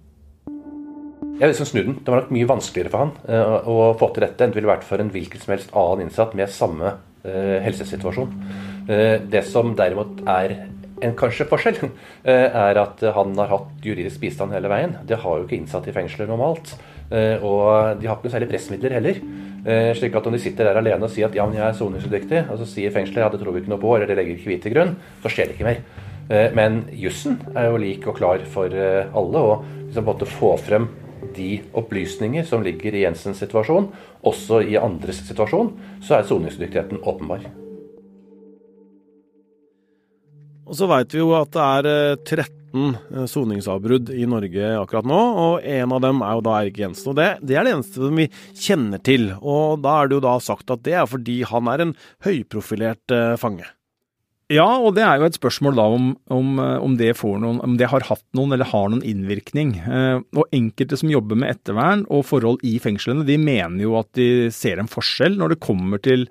Jeg 1.35 1.51
liksom 1.51 1.67
snu 1.67 1.81
den. 1.83 1.95
Det 1.99 2.11
var 2.11 2.21
nok 2.21 2.31
mye 2.31 2.47
vanskeligere 2.47 2.91
for 2.93 3.03
han 3.03 3.09
uh, 3.27 3.67
å 3.67 3.89
få 3.99 4.07
til 4.15 4.23
dette 4.23 4.45
enn 4.45 4.53
det 4.53 4.59
ville 4.61 4.69
vært 4.69 4.85
for 4.87 5.01
en 5.03 5.11
hvilken 5.11 5.41
som 5.41 5.51
helst 5.51 5.73
annen 5.75 6.05
innsatt 6.05 6.35
med 6.39 6.51
samme 6.53 6.93
uh, 6.95 7.57
helsesituasjon. 7.65 8.31
Uh, 8.87 9.17
det 9.27 9.41
som 9.49 9.73
derimot 9.75 10.23
er 10.31 10.55
en 11.03 11.15
kanskje 11.19 11.47
forskjell, 11.49 11.89
er 12.31 12.79
at 12.79 13.03
han 13.17 13.35
har 13.35 13.51
hatt 13.51 13.83
juridisk 13.83 14.21
bistand 14.21 14.55
hele 14.55 14.71
veien. 14.71 14.95
Det 15.03 15.19
har 15.25 15.41
jo 15.41 15.43
ikke 15.43 15.57
innsatte 15.57 15.91
i 15.91 15.95
fengsler 15.97 16.31
normalt. 16.31 16.71
Og 17.11 17.99
de 17.99 18.07
har 18.07 18.15
ikke 18.15 18.29
noe 18.29 18.33
særlig 18.33 18.47
pressmidler 18.49 18.95
heller. 18.95 19.19
Slik 19.99 20.15
at 20.15 20.25
om 20.25 20.33
de 20.33 20.39
sitter 20.41 20.65
der 20.65 20.79
alene 20.79 21.05
og 21.05 21.11
sier 21.11 21.27
at 21.27 21.35
ja, 21.35 21.43
men 21.45 21.59
jeg 21.59 21.67
er 21.67 21.75
soningsudyktig, 21.77 22.45
og 22.47 22.63
så 22.63 22.69
sier 22.71 22.95
fengselet 22.95 23.25
ja, 23.25 23.29
det 23.29 23.41
tror 23.43 23.53
vi 23.53 23.61
ikke 23.61 23.73
noe 23.75 23.83
på, 23.83 23.91
eller 23.97 24.09
det 24.09 24.15
legger 24.17 24.39
ikke 24.39 24.53
vi 24.53 24.57
til 24.63 24.73
grunn, 24.73 24.95
så 25.21 25.33
skjer 25.35 25.51
det 25.51 25.57
ikke 25.59 25.67
mer. 25.67 25.83
Men 26.55 26.85
jussen 26.95 27.37
er 27.51 27.67
jo 27.67 27.83
lik 27.83 28.07
og 28.07 28.15
klar 28.23 28.47
for 28.55 28.71
alle. 28.71 29.43
Og 29.43 29.67
liksom 29.91 30.31
få 30.39 30.55
frem 30.63 30.87
de 31.35 31.51
opplysninger 31.77 32.45
som 32.47 32.63
ligger 32.65 32.95
i 32.95 33.03
Jensens 33.05 33.41
situasjon, 33.43 33.91
også 34.25 34.61
i 34.65 34.79
andres 34.79 35.23
situasjon, 35.27 35.73
så 36.05 36.19
er 36.19 36.27
soningsdyktigheten 36.29 37.03
åpenbar. 37.03 37.45
Og 40.65 40.73
så 40.77 40.87
veit 40.89 41.13
vi 41.13 41.21
jo 41.21 41.29
at 41.37 41.51
det 41.53 41.65
er 41.65 42.17
13 42.17 42.41
eh, 42.41 42.97
eh, 43.13 43.27
soningsavbrudd 43.29 44.09
i 44.15 44.25
Norge 44.29 44.71
akkurat 44.79 45.07
nå, 45.07 45.19
og 45.43 45.67
en 45.75 45.93
av 45.93 46.01
dem 46.07 46.23
er 46.25 46.37
jo 46.37 46.45
da 46.47 46.57
Erik 46.57 46.79
Jensen. 46.81 47.11
Og 47.13 47.19
det, 47.19 47.29
det, 47.45 47.57
er 47.57 47.67
det 47.67 47.75
eneste 47.75 48.01
som 48.01 48.21
vi 48.21 48.27
kjenner 48.65 49.03
til. 49.05 49.29
Og 49.41 49.83
da 49.85 49.99
er 50.01 50.09
det 50.09 50.17
jo 50.17 50.25
da 50.25 50.35
sagt 50.41 50.73
at 50.73 50.85
det 50.87 50.97
er 50.97 51.09
fordi 51.09 51.43
han 51.45 51.69
er 51.71 51.85
en 51.85 51.95
høyprofilert 52.25 53.13
eh, 53.13 53.35
fange. 53.41 53.69
Ja, 54.53 54.67
og 54.77 54.93
det 54.93 55.01
er 55.01 55.17
jo 55.17 55.25
et 55.25 55.37
spørsmål 55.39 55.77
da 55.79 55.85
om, 55.89 56.11
om, 56.29 56.59
om, 56.61 56.97
det, 56.99 57.15
noen, 57.17 57.57
om 57.65 57.77
det, 57.79 57.87
har 57.89 58.05
hatt 58.05 58.25
noen 58.37 58.53
eller 58.53 58.69
har 58.69 58.91
noen 58.93 59.01
innvirkning. 59.01 59.71
Eh, 59.81 60.19
og 60.37 60.53
enkelte 60.53 60.99
som 61.01 61.09
jobber 61.09 61.39
med 61.41 61.55
ettervern 61.55 62.03
og 62.13 62.27
forhold 62.29 62.61
i 62.61 62.75
fengslene, 62.83 63.25
de 63.25 63.39
mener 63.41 63.81
jo 63.87 63.95
at 63.97 64.11
de 64.17 64.51
ser 64.53 64.81
en 64.81 64.91
forskjell 64.91 65.39
når 65.39 65.55
det 65.55 65.63
kommer 65.65 66.03
til 66.03 66.27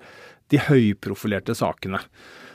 de 0.53 0.61
høyprofilerte 0.63 1.57
sakene. 1.59 1.99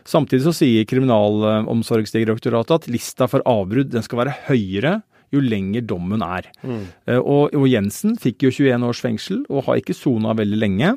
Samtidig 0.09 0.47
så 0.47 0.55
sier 0.57 0.88
Kriminalomsorgsdirektoratet 0.88 2.79
at 2.79 2.88
lista 2.88 3.29
for 3.29 3.45
avbrudd 3.49 3.93
den 3.93 4.07
skal 4.07 4.23
være 4.23 4.37
høyere 4.49 5.00
jo 5.31 5.43
lenger 5.45 5.85
dommen 5.87 6.25
er. 6.25 6.49
Mm. 6.64 6.87
Eh, 7.05 7.21
og, 7.21 7.52
og 7.52 7.69
Jensen 7.71 8.17
fikk 8.21 8.47
jo 8.47 8.55
21 8.55 8.88
års 8.88 9.05
fengsel 9.05 9.45
og 9.50 9.67
har 9.69 9.83
ikke 9.83 9.97
sona 9.97 10.35
veldig 10.38 10.59
lenge. 10.59 10.95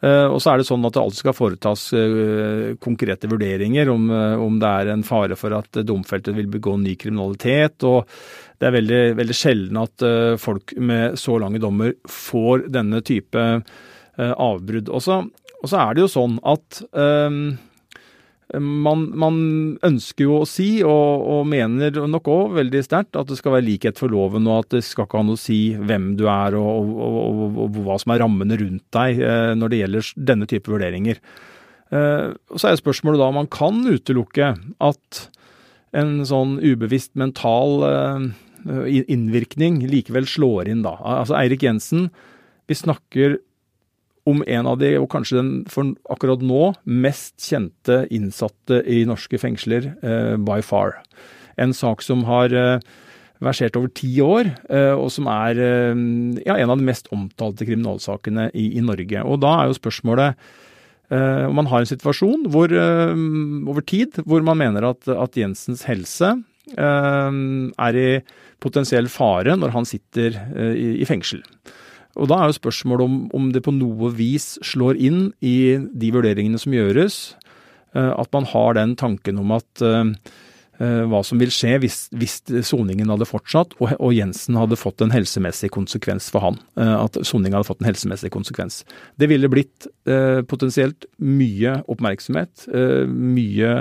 Eh, 0.00 0.26
og 0.32 0.38
så 0.40 0.52
er 0.52 0.60
det 0.60 0.66
sånn 0.68 0.84
at 0.88 0.94
det 0.96 1.02
alltid 1.02 1.20
skal 1.20 1.36
foretas 1.36 1.82
eh, 1.96 2.72
konkrete 2.80 3.28
vurderinger 3.28 3.90
om, 3.92 4.06
eh, 4.08 4.40
om 4.40 4.56
det 4.60 4.70
er 4.80 4.92
en 4.94 5.04
fare 5.04 5.36
for 5.36 5.52
at 5.58 5.82
domfeltet 5.84 6.36
vil 6.36 6.48
begå 6.52 6.78
ny 6.80 6.94
kriminalitet. 7.00 7.84
og 7.84 8.08
det 8.60 8.68
er 8.68 8.76
veldig, 8.76 9.02
veldig 9.16 9.36
sjelden 9.36 9.76
at 9.80 10.02
folk 10.36 10.74
med 10.76 11.14
så 11.16 11.38
lange 11.40 11.56
dommer 11.62 11.94
får 12.04 12.66
denne 12.68 12.98
type 13.00 13.44
avbrudd. 14.20 14.90
Og 14.92 15.00
så 15.00 15.78
er 15.80 15.96
det 15.96 16.02
jo 16.02 16.10
sånn 16.12 16.34
at 16.44 16.82
um, 16.92 17.38
man, 18.58 19.04
man, 19.14 19.36
ønsker 19.86 20.24
jo 20.26 20.40
å 20.40 20.48
si, 20.48 20.80
og, 20.82 21.26
og 21.30 21.44
mener 21.50 22.00
nok 22.10 22.30
òg 22.32 22.56
veldig 22.58 22.82
sterkt, 22.82 23.18
at 23.18 23.28
det 23.30 23.38
skal 23.38 23.54
være 23.54 23.66
likhet 23.68 24.00
for 24.00 24.10
loven, 24.10 24.48
og 24.50 24.64
at 24.64 24.76
det 24.76 24.82
skal 24.86 25.06
ikke 25.06 25.20
ha 25.20 25.26
noe 25.28 25.38
å 25.38 25.40
si 25.40 25.60
hvem 25.78 26.12
du 26.18 26.24
er 26.30 26.56
og, 26.58 26.90
og, 26.90 27.60
og 27.66 27.78
hva 27.84 27.98
som 28.02 28.14
er 28.14 28.22
rammene 28.24 28.58
rundt 28.58 28.86
deg 28.96 29.22
eh, 29.22 29.52
når 29.58 29.72
det 29.72 29.80
gjelder 29.82 30.12
denne 30.32 30.50
type 30.50 30.72
vurderinger. 30.72 31.20
Eh, 31.94 32.26
så 32.56 32.70
er 32.70 32.80
spørsmålet 32.80 33.22
da 33.22 33.28
om 33.30 33.38
man 33.38 33.50
kan 33.50 33.84
utelukke 33.86 34.54
at 34.90 35.22
en 36.00 36.18
sånn 36.26 36.58
ubevisst 36.62 37.14
mental 37.18 37.86
eh, 37.86 38.26
innvirkning 39.10 39.80
likevel 39.90 40.26
slår 40.28 40.70
inn, 40.70 40.82
da. 40.86 40.96
Altså 40.98 41.38
Eirik 41.38 41.64
Jensen, 41.66 42.08
vi 42.70 42.76
snakker 42.78 43.38
om 44.30 44.42
en 44.46 44.68
av 44.70 44.78
de, 44.80 44.94
og 45.00 45.10
kanskje 45.12 45.40
den 45.40 45.50
for 45.70 45.92
akkurat 46.12 46.42
nå, 46.44 46.70
mest 46.84 47.36
kjente 47.42 48.04
innsatte 48.14 48.82
i 48.88 49.02
norske 49.08 49.40
fengsler 49.40 49.92
eh, 50.00 50.34
by 50.40 50.60
far. 50.64 50.98
En 51.60 51.74
sak 51.76 52.04
som 52.04 52.24
har 52.28 52.54
eh, 52.56 52.82
versert 53.44 53.76
over 53.78 53.92
ti 53.96 54.12
år, 54.24 54.52
eh, 54.70 54.94
og 54.94 55.10
som 55.12 55.28
er 55.32 55.60
ja, 55.60 56.56
en 56.56 56.72
av 56.72 56.80
de 56.80 56.86
mest 56.86 57.10
omtalte 57.14 57.68
kriminalsakene 57.68 58.50
i, 58.54 58.70
i, 58.78 58.84
Norge. 58.84 59.24
Og 59.24 59.40
da 59.44 59.56
er 59.58 59.70
jo 59.70 59.80
spørsmålet 59.80 60.50
om 61.10 61.56
man 61.58 61.66
har 61.66 61.82
en 61.82 61.88
situasjon 61.90 62.44
hvor, 62.54 62.70
over 62.70 63.82
tid 63.82 64.20
hvor 64.30 64.44
man 64.46 64.60
mener 64.60 64.84
at, 64.92 65.08
at 65.10 65.34
Jensens 65.34 65.80
helse 65.82 66.28
er 66.78 67.98
i 67.98 68.04
potensiell 68.62 69.08
fare 69.10 69.56
når 69.58 69.74
han 69.74 69.88
sitter 69.90 70.38
i, 70.70 71.00
i 71.02 71.08
fengsel. 71.10 71.42
Og 72.18 72.30
da 72.30 72.40
er 72.40 72.50
jo 72.50 72.58
spørsmålet 72.58 73.06
om, 73.06 73.16
om, 73.36 73.48
det 73.54 73.62
på 73.66 73.74
noe 73.74 74.10
vis 74.16 74.56
slår 74.66 74.98
inn 74.98 75.30
i 75.44 75.78
de 75.78 76.12
vurderingene 76.14 76.58
som 76.60 76.74
gjøres, 76.74 77.18
eh, 77.94 78.12
at 78.12 78.30
man 78.34 78.48
har 78.50 78.78
den 78.78 78.96
tanken 78.98 79.38
om 79.42 79.54
at 79.56 79.84
uh, 79.84 80.10
hva 80.80 81.18
som 81.26 81.36
vil 81.36 81.50
skje 81.52 81.74
hvis, 81.82 81.96
hvis 82.16 82.38
soningen 82.64 83.10
hadde 83.12 83.26
fortsatt 83.28 83.74
og, 83.82 83.90
og, 83.98 84.14
Jensen 84.16 84.56
hadde 84.56 84.78
fått 84.80 85.02
en 85.04 85.12
helsemessig 85.12 85.68
konsekvens 85.74 86.30
for 86.32 86.40
han. 86.40 86.56
At 86.80 87.18
soningen 87.20 87.58
hadde 87.58 87.68
fått 87.68 87.82
en 87.84 87.90
helsemessig 87.90 88.30
konsekvens. 88.32 88.78
Det 89.20 89.28
ville 89.28 89.50
blitt 89.52 89.90
eh, 90.08 90.40
potensielt 90.48 91.04
mye 91.20 91.82
oppmerksomhet, 91.84 92.64
mye 93.12 93.74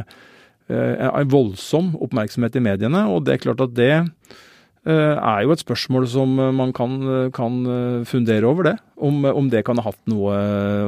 voldsom 1.31 1.93
oppmerksomhet 2.03 2.59
i 2.59 2.65
mediene, 2.67 3.07
og 3.07 3.23
det 3.25 3.37
er 3.37 3.43
klart 3.47 3.63
at 3.63 3.71
det 3.79 3.93
Eh, 3.95 4.48
er 4.93 5.43
jo 5.45 5.53
et 5.53 5.63
spørsmål 5.63 6.07
som 6.09 6.37
eh, 6.39 6.53
man 6.55 6.73
kan, 6.75 6.99
eh, 7.03 7.31
kan 7.35 7.61
fundere 8.09 8.47
over, 8.47 8.71
det. 8.71 8.75
Om, 8.97 9.25
om, 9.25 9.49
det 9.49 9.63
kan 9.67 9.79
ha 9.79 9.85
hatt 9.85 10.01
noe 10.11 10.35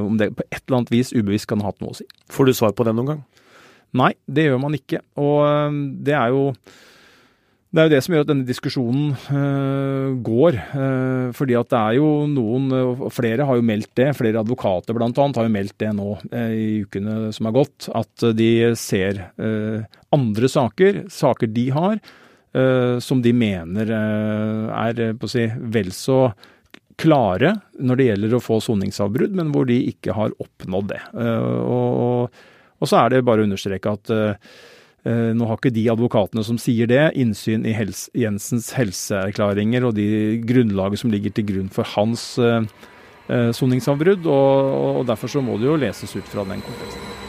Om 0.04 0.18
det 0.20 0.34
på 0.36 0.44
et 0.50 0.62
eller 0.66 0.82
annet 0.82 0.92
vis 0.92 1.14
ubevisst 1.16 1.48
kan 1.48 1.62
ha 1.64 1.72
hatt 1.72 1.80
noe 1.84 1.94
å 1.94 2.00
si. 2.02 2.08
Får 2.32 2.50
du 2.50 2.54
svar 2.58 2.76
på 2.76 2.88
det 2.88 2.96
noen 2.98 3.14
gang? 3.14 3.26
Nei, 3.96 4.14
det 4.28 4.48
gjør 4.48 4.60
man 4.64 4.76
ikke. 4.76 5.02
Og 5.20 5.44
det 6.04 6.16
er 6.16 6.32
jo 6.32 6.50
det 7.72 7.80
er 7.80 7.86
jo 7.88 7.92
det 7.94 8.00
som 8.04 8.14
gjør 8.14 8.26
at 8.26 8.28
denne 8.28 8.48
diskusjonen 8.48 9.12
øh, 9.32 10.08
går. 10.28 10.58
Øh, 10.76 11.28
fordi 11.36 11.56
at 11.56 11.70
det 11.72 11.80
er 11.80 12.00
jo 12.02 12.10
noen, 12.28 12.66
og 12.76 13.06
flere 13.16 13.48
har 13.48 13.56
jo 13.56 13.64
meldt 13.64 13.94
det, 13.96 14.10
flere 14.18 14.42
advokater 14.44 14.98
bl.a. 14.98 15.08
har 15.08 15.48
jo 15.48 15.54
meldt 15.54 15.78
det 15.80 15.94
nå 15.96 16.10
øh, 16.20 16.52
i 16.52 16.66
ukene 16.84 17.32
som 17.32 17.48
har 17.48 17.56
gått, 17.62 17.88
at 17.96 18.28
de 18.36 18.52
ser 18.76 19.24
andre 20.12 20.52
saker, 20.52 21.06
saker 21.16 21.56
de 21.56 21.70
har, 21.72 22.04
Eh, 22.04 22.21
som 23.00 23.22
de 23.24 23.32
mener 23.36 23.92
eh, 23.96 24.66
er 24.76 25.00
eh, 25.06 25.28
si, 25.32 25.46
vel 25.72 25.94
så 25.96 26.26
klare 27.02 27.56
når 27.80 27.98
det 27.98 28.08
gjelder 28.10 28.36
å 28.36 28.44
få 28.44 28.60
soningsavbrudd, 28.62 29.38
men 29.38 29.54
hvor 29.54 29.66
de 29.70 29.80
ikke 29.90 30.14
har 30.14 30.36
oppnådd 30.44 30.92
det. 30.92 31.00
Og, 31.18 32.28
og, 32.78 32.84
så 32.86 33.00
er 33.00 33.16
det 33.16 33.24
bare 33.26 33.42
å 33.42 33.48
understreke 33.48 33.96
at 33.96 34.12
nå 35.02 35.48
har 35.50 35.58
ikke 35.58 35.72
de 35.74 35.88
advokatene 35.90 36.44
som 36.46 36.60
sier 36.62 36.92
det, 36.92 37.08
innsyn 37.18 37.66
i 37.66 37.74
helse, 37.74 38.12
Jensens 38.14 38.70
helseerklæringer 38.78 39.88
og 39.88 39.96
de 39.98 40.44
grunnlaget 40.46 41.02
som 41.02 41.16
ligger 41.16 41.34
til 41.34 41.48
grunn 41.48 41.74
for 41.74 41.90
hans 41.96 42.28
soningsavbrudd, 43.26 44.30
og, 44.30 44.78
og 45.02 45.10
derfor 45.10 45.34
så 45.34 45.42
må 45.42 45.58
det 45.58 45.72
jo 45.72 45.82
leses 45.82 46.14
ut 46.14 46.30
fra 46.30 46.46
den 46.54 46.62
konteksten. 46.68 47.21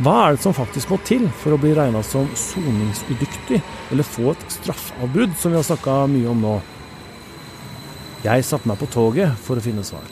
Hva 0.00 0.14
er 0.24 0.36
det 0.36 0.40
som 0.40 0.54
faktisk 0.56 0.88
må 0.94 0.96
til 1.04 1.26
for 1.42 1.52
å 1.52 1.58
bli 1.60 1.74
regna 1.76 2.00
som 2.06 2.28
soningsudyktig, 2.32 3.58
eller 3.92 4.06
få 4.06 4.30
et 4.32 4.46
straffavbrudd, 4.54 5.34
som 5.36 5.52
vi 5.52 5.58
har 5.58 5.66
snakka 5.66 5.96
mye 6.08 6.30
om 6.30 6.40
nå? 6.40 6.54
Jeg 8.24 8.46
satte 8.48 8.68
meg 8.70 8.80
på 8.80 8.88
toget 8.88 9.36
for 9.44 9.60
å 9.60 9.64
finne 9.64 9.84
svar. 9.84 10.08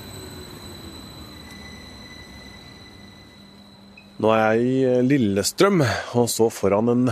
Nå 4.18 4.34
er 4.34 4.42
jeg 4.42 4.68
i 4.68 4.76
eh, 4.90 5.00
Lillestrøm 5.06 5.80
og 5.80 6.28
så 6.28 6.50
foran 6.52 6.92
en 6.92 7.08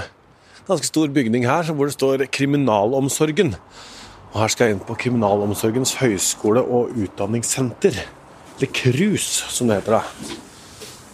ganske 0.66 0.88
stor 0.88 1.09
bygning 1.14 1.47
her 1.49 1.71
hvor 1.71 1.88
det 1.88 1.97
står 1.97 2.26
Kriminalomsorgen. 2.28 3.54
Og 4.35 4.38
her 4.42 4.52
skal 4.52 4.68
jeg 4.68 4.76
inn 4.76 4.85
på 4.85 4.99
Kriminalomsorgens 5.06 5.97
høyskole 6.02 6.61
og 6.61 6.92
utdanningssenter. 6.92 8.02
Eller 8.56 8.73
KRUS, 8.83 9.33
som 9.54 9.71
det 9.71 9.80
heter. 9.80 10.00
da. 10.00 10.33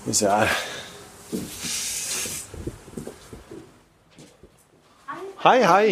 Hvis 0.09 0.27
jeg 0.27 0.33
her. 0.33 0.72
Hei, 5.43 5.61
hei. 5.65 5.87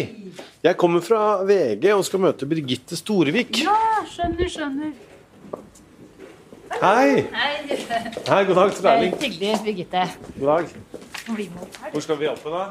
Jeg 0.61 0.77
kommer 0.77 1.01
fra 1.01 1.41
VG 1.47 1.87
og 1.95 2.03
skal 2.05 2.21
møte 2.21 2.45
Birgitte 2.45 2.93
Storevik. 2.99 3.63
Ja, 3.65 3.73
skjønner, 4.05 4.51
skjønner. 4.53 4.91
Hei. 6.77 7.25
Hei. 7.33 7.79
Hei, 8.29 8.43
God 8.45 8.55
dag 8.59 8.77
til 8.77 8.91
Erling. 8.93 9.17
Hyggelig, 9.17 9.57
Birgitte. 9.65 10.05
God 10.37 10.47
dag. 10.53 10.65
Hvor 11.89 12.05
skal 12.05 12.21
vi 12.21 12.29
hjelpe 12.29 12.53
deg? 12.53 12.65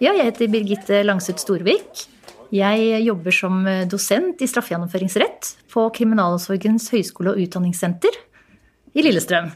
Ja, 0.00 0.16
jeg 0.16 0.24
heter 0.32 0.52
Birgitte 0.56 1.04
Langseth 1.04 1.44
Storvik. 1.44 2.06
Jeg 2.50 3.04
jobber 3.04 3.36
som 3.36 3.62
dosent 3.92 4.40
i 4.40 4.48
straffegjennomføringsrett 4.48 5.54
på 5.70 5.90
Kriminalomsorgens 6.00 6.88
høgskole 6.96 7.36
og 7.36 7.44
utdanningssenter 7.44 8.16
i 8.96 9.04
Lillestrøm. 9.04 9.52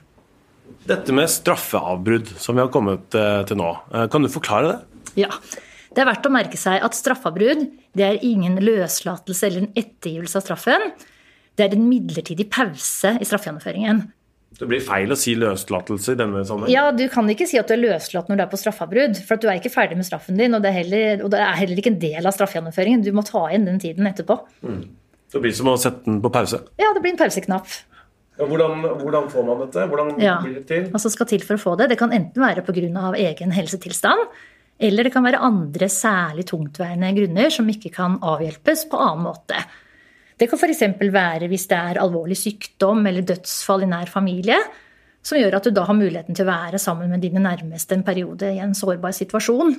Dette 0.84 1.14
med 1.16 1.30
straffeavbrudd 1.32 2.34
som 2.40 2.58
vi 2.58 2.64
har 2.64 2.72
kommet 2.72 3.16
eh, 3.16 3.40
til 3.48 3.56
nå, 3.60 3.70
eh, 3.94 4.08
kan 4.12 4.24
du 4.24 4.28
forklare 4.32 4.72
det? 4.72 5.06
Ja. 5.24 5.30
Det 5.94 6.02
er 6.02 6.08
verdt 6.10 6.26
å 6.26 6.32
merke 6.34 6.58
seg 6.58 6.82
at 6.84 6.96
straffavbrudd 6.98 7.68
det 7.94 8.04
er 8.04 8.24
ingen 8.26 8.58
løslatelse 8.60 9.46
eller 9.46 9.64
en 9.64 9.78
ettergivelse 9.78 10.40
av 10.40 10.44
straffen. 10.44 10.90
Det 11.54 11.68
er 11.68 11.76
en 11.76 11.86
midlertidig 11.86 12.48
pause 12.52 13.14
i 13.14 13.28
straffegjennomføringen. 13.28 14.02
Det 14.58 14.66
blir 14.70 14.82
feil 14.86 15.10
å 15.10 15.18
si 15.18 15.32
løslatelse 15.38 16.14
i 16.14 16.18
denne 16.18 16.42
sammenhengen. 16.46 16.74
Ja, 16.74 16.90
Du 16.94 17.06
kan 17.10 17.30
ikke 17.30 17.46
si 17.50 17.58
at 17.58 17.70
du 17.70 17.74
er 17.74 17.82
løslatt 17.82 18.28
når 18.30 18.38
du 18.38 18.44
er 18.44 18.50
på 18.50 18.60
straffavbrudd, 18.60 19.18
for 19.26 19.40
du 19.40 19.48
er 19.48 19.58
ikke 19.58 19.72
ferdig 19.72 19.98
med 19.98 20.06
straffen 20.06 20.38
din. 20.38 20.54
Og 20.54 20.62
det, 20.62 20.74
heller, 20.74 21.24
og 21.24 21.32
det, 21.34 21.40
er 21.42 21.58
heller, 21.58 21.80
ikke 21.80 21.94
en 21.94 22.02
del 22.02 22.20
av 22.28 22.36
straffegjennomføringen. 22.36 23.02
Du 23.02 23.10
må 23.14 23.24
ta 23.26 23.48
inn 23.54 23.66
den 23.66 23.80
tiden 23.82 24.06
etterpå. 24.10 24.36
Mm. 24.66 24.84
Det 25.34 25.42
blir 25.42 25.54
som 25.56 25.72
å 25.72 25.78
sette 25.80 26.06
den 26.06 26.20
på 26.22 26.30
pause? 26.34 26.60
Ja, 26.78 26.92
det 26.94 27.02
blir 27.02 27.14
en 27.14 27.18
pauseknapp. 27.18 27.66
Hvordan, 28.34 28.80
hvordan, 28.98 29.28
får 29.30 29.44
man 29.46 29.60
dette? 29.62 29.84
Hvordan 29.90 30.08
ja, 30.18 30.40
blir 30.42 30.56
det 30.58 30.64
til? 30.66 30.88
Hva 30.88 30.98
Altså 30.98 31.12
skal 31.12 31.28
til 31.30 31.44
for 31.46 31.54
å 31.54 31.62
få 31.62 31.76
det. 31.78 31.92
Det 31.92 31.98
kan 32.00 32.12
enten 32.14 32.42
være 32.42 32.64
pga. 32.66 33.12
egen 33.14 33.54
helsetilstand, 33.54 34.26
eller 34.78 35.06
det 35.06 35.12
kan 35.14 35.22
være 35.22 35.38
andre 35.38 35.86
særlig 35.86 36.46
tungtveiende 36.50 37.12
grunner 37.14 37.50
som 37.54 37.68
ikke 37.70 37.92
kan 37.94 38.18
avhjelpes 38.18 38.88
på 38.90 38.98
annen 38.98 39.28
måte. 39.28 39.60
Det 40.34 40.48
kan 40.50 40.58
f.eks. 40.58 40.82
være 40.98 41.46
hvis 41.46 41.68
det 41.70 41.78
er 41.78 42.00
alvorlig 42.02 42.36
sykdom 42.36 43.06
eller 43.06 43.22
dødsfall 43.22 43.86
i 43.86 43.90
nær 43.90 44.10
familie, 44.10 44.58
som 45.24 45.38
gjør 45.38 45.60
at 45.60 45.68
du 45.68 45.70
da 45.70 45.86
har 45.86 45.96
muligheten 45.96 46.34
til 46.34 46.44
å 46.44 46.50
være 46.50 46.80
sammen 46.82 47.12
med 47.14 47.22
dine 47.22 47.40
nærmeste 47.40 47.94
en 47.94 48.04
periode 48.04 48.50
i 48.50 48.58
en 48.60 48.74
sårbar 48.74 49.14
situasjon. 49.14 49.76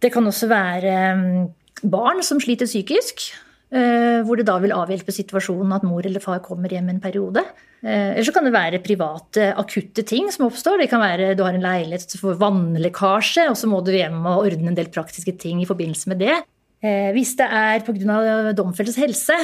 Det 0.00 0.08
kan 0.12 0.26
også 0.26 0.48
være 0.50 0.96
mm, 1.20 1.46
barn 1.92 2.24
som 2.24 2.40
sliter 2.40 2.66
psykisk, 2.66 3.28
hvor 3.70 4.34
det 4.34 4.48
da 4.48 4.56
vil 4.58 4.72
avhjelpe 4.74 5.12
situasjonen 5.14 5.76
at 5.76 5.84
mor 5.86 6.02
eller 6.02 6.22
far 6.22 6.40
kommer 6.42 6.72
hjem 6.74 6.88
en 6.90 7.02
periode. 7.02 7.44
Eh, 7.80 8.12
eller 8.12 8.26
så 8.26 8.34
kan 8.36 8.44
det 8.44 8.52
være 8.52 8.82
private, 8.84 9.50
akutte 9.56 10.04
ting 10.04 10.28
som 10.32 10.46
oppstår. 10.48 10.82
Det 10.82 10.90
kan 10.92 11.00
være 11.00 11.32
du 11.36 11.44
har 11.46 11.56
en 11.56 11.64
leilighet 11.64 12.16
for 12.20 12.36
vannlekkasje, 12.40 13.48
og 13.48 13.56
så 13.56 13.70
må 13.70 13.80
du 13.84 13.92
hjem 13.94 14.20
og 14.20 14.44
ordne 14.44 14.72
en 14.72 14.76
del 14.76 14.90
praktiske 14.92 15.34
ting 15.40 15.62
i 15.62 15.68
forbindelse 15.68 16.12
med 16.12 16.20
det. 16.20 16.36
Eh, 16.84 17.10
hvis 17.16 17.34
det 17.40 17.48
er 17.48 17.84
pga. 17.84 18.52
domfeltes 18.56 19.00
helse, 19.00 19.36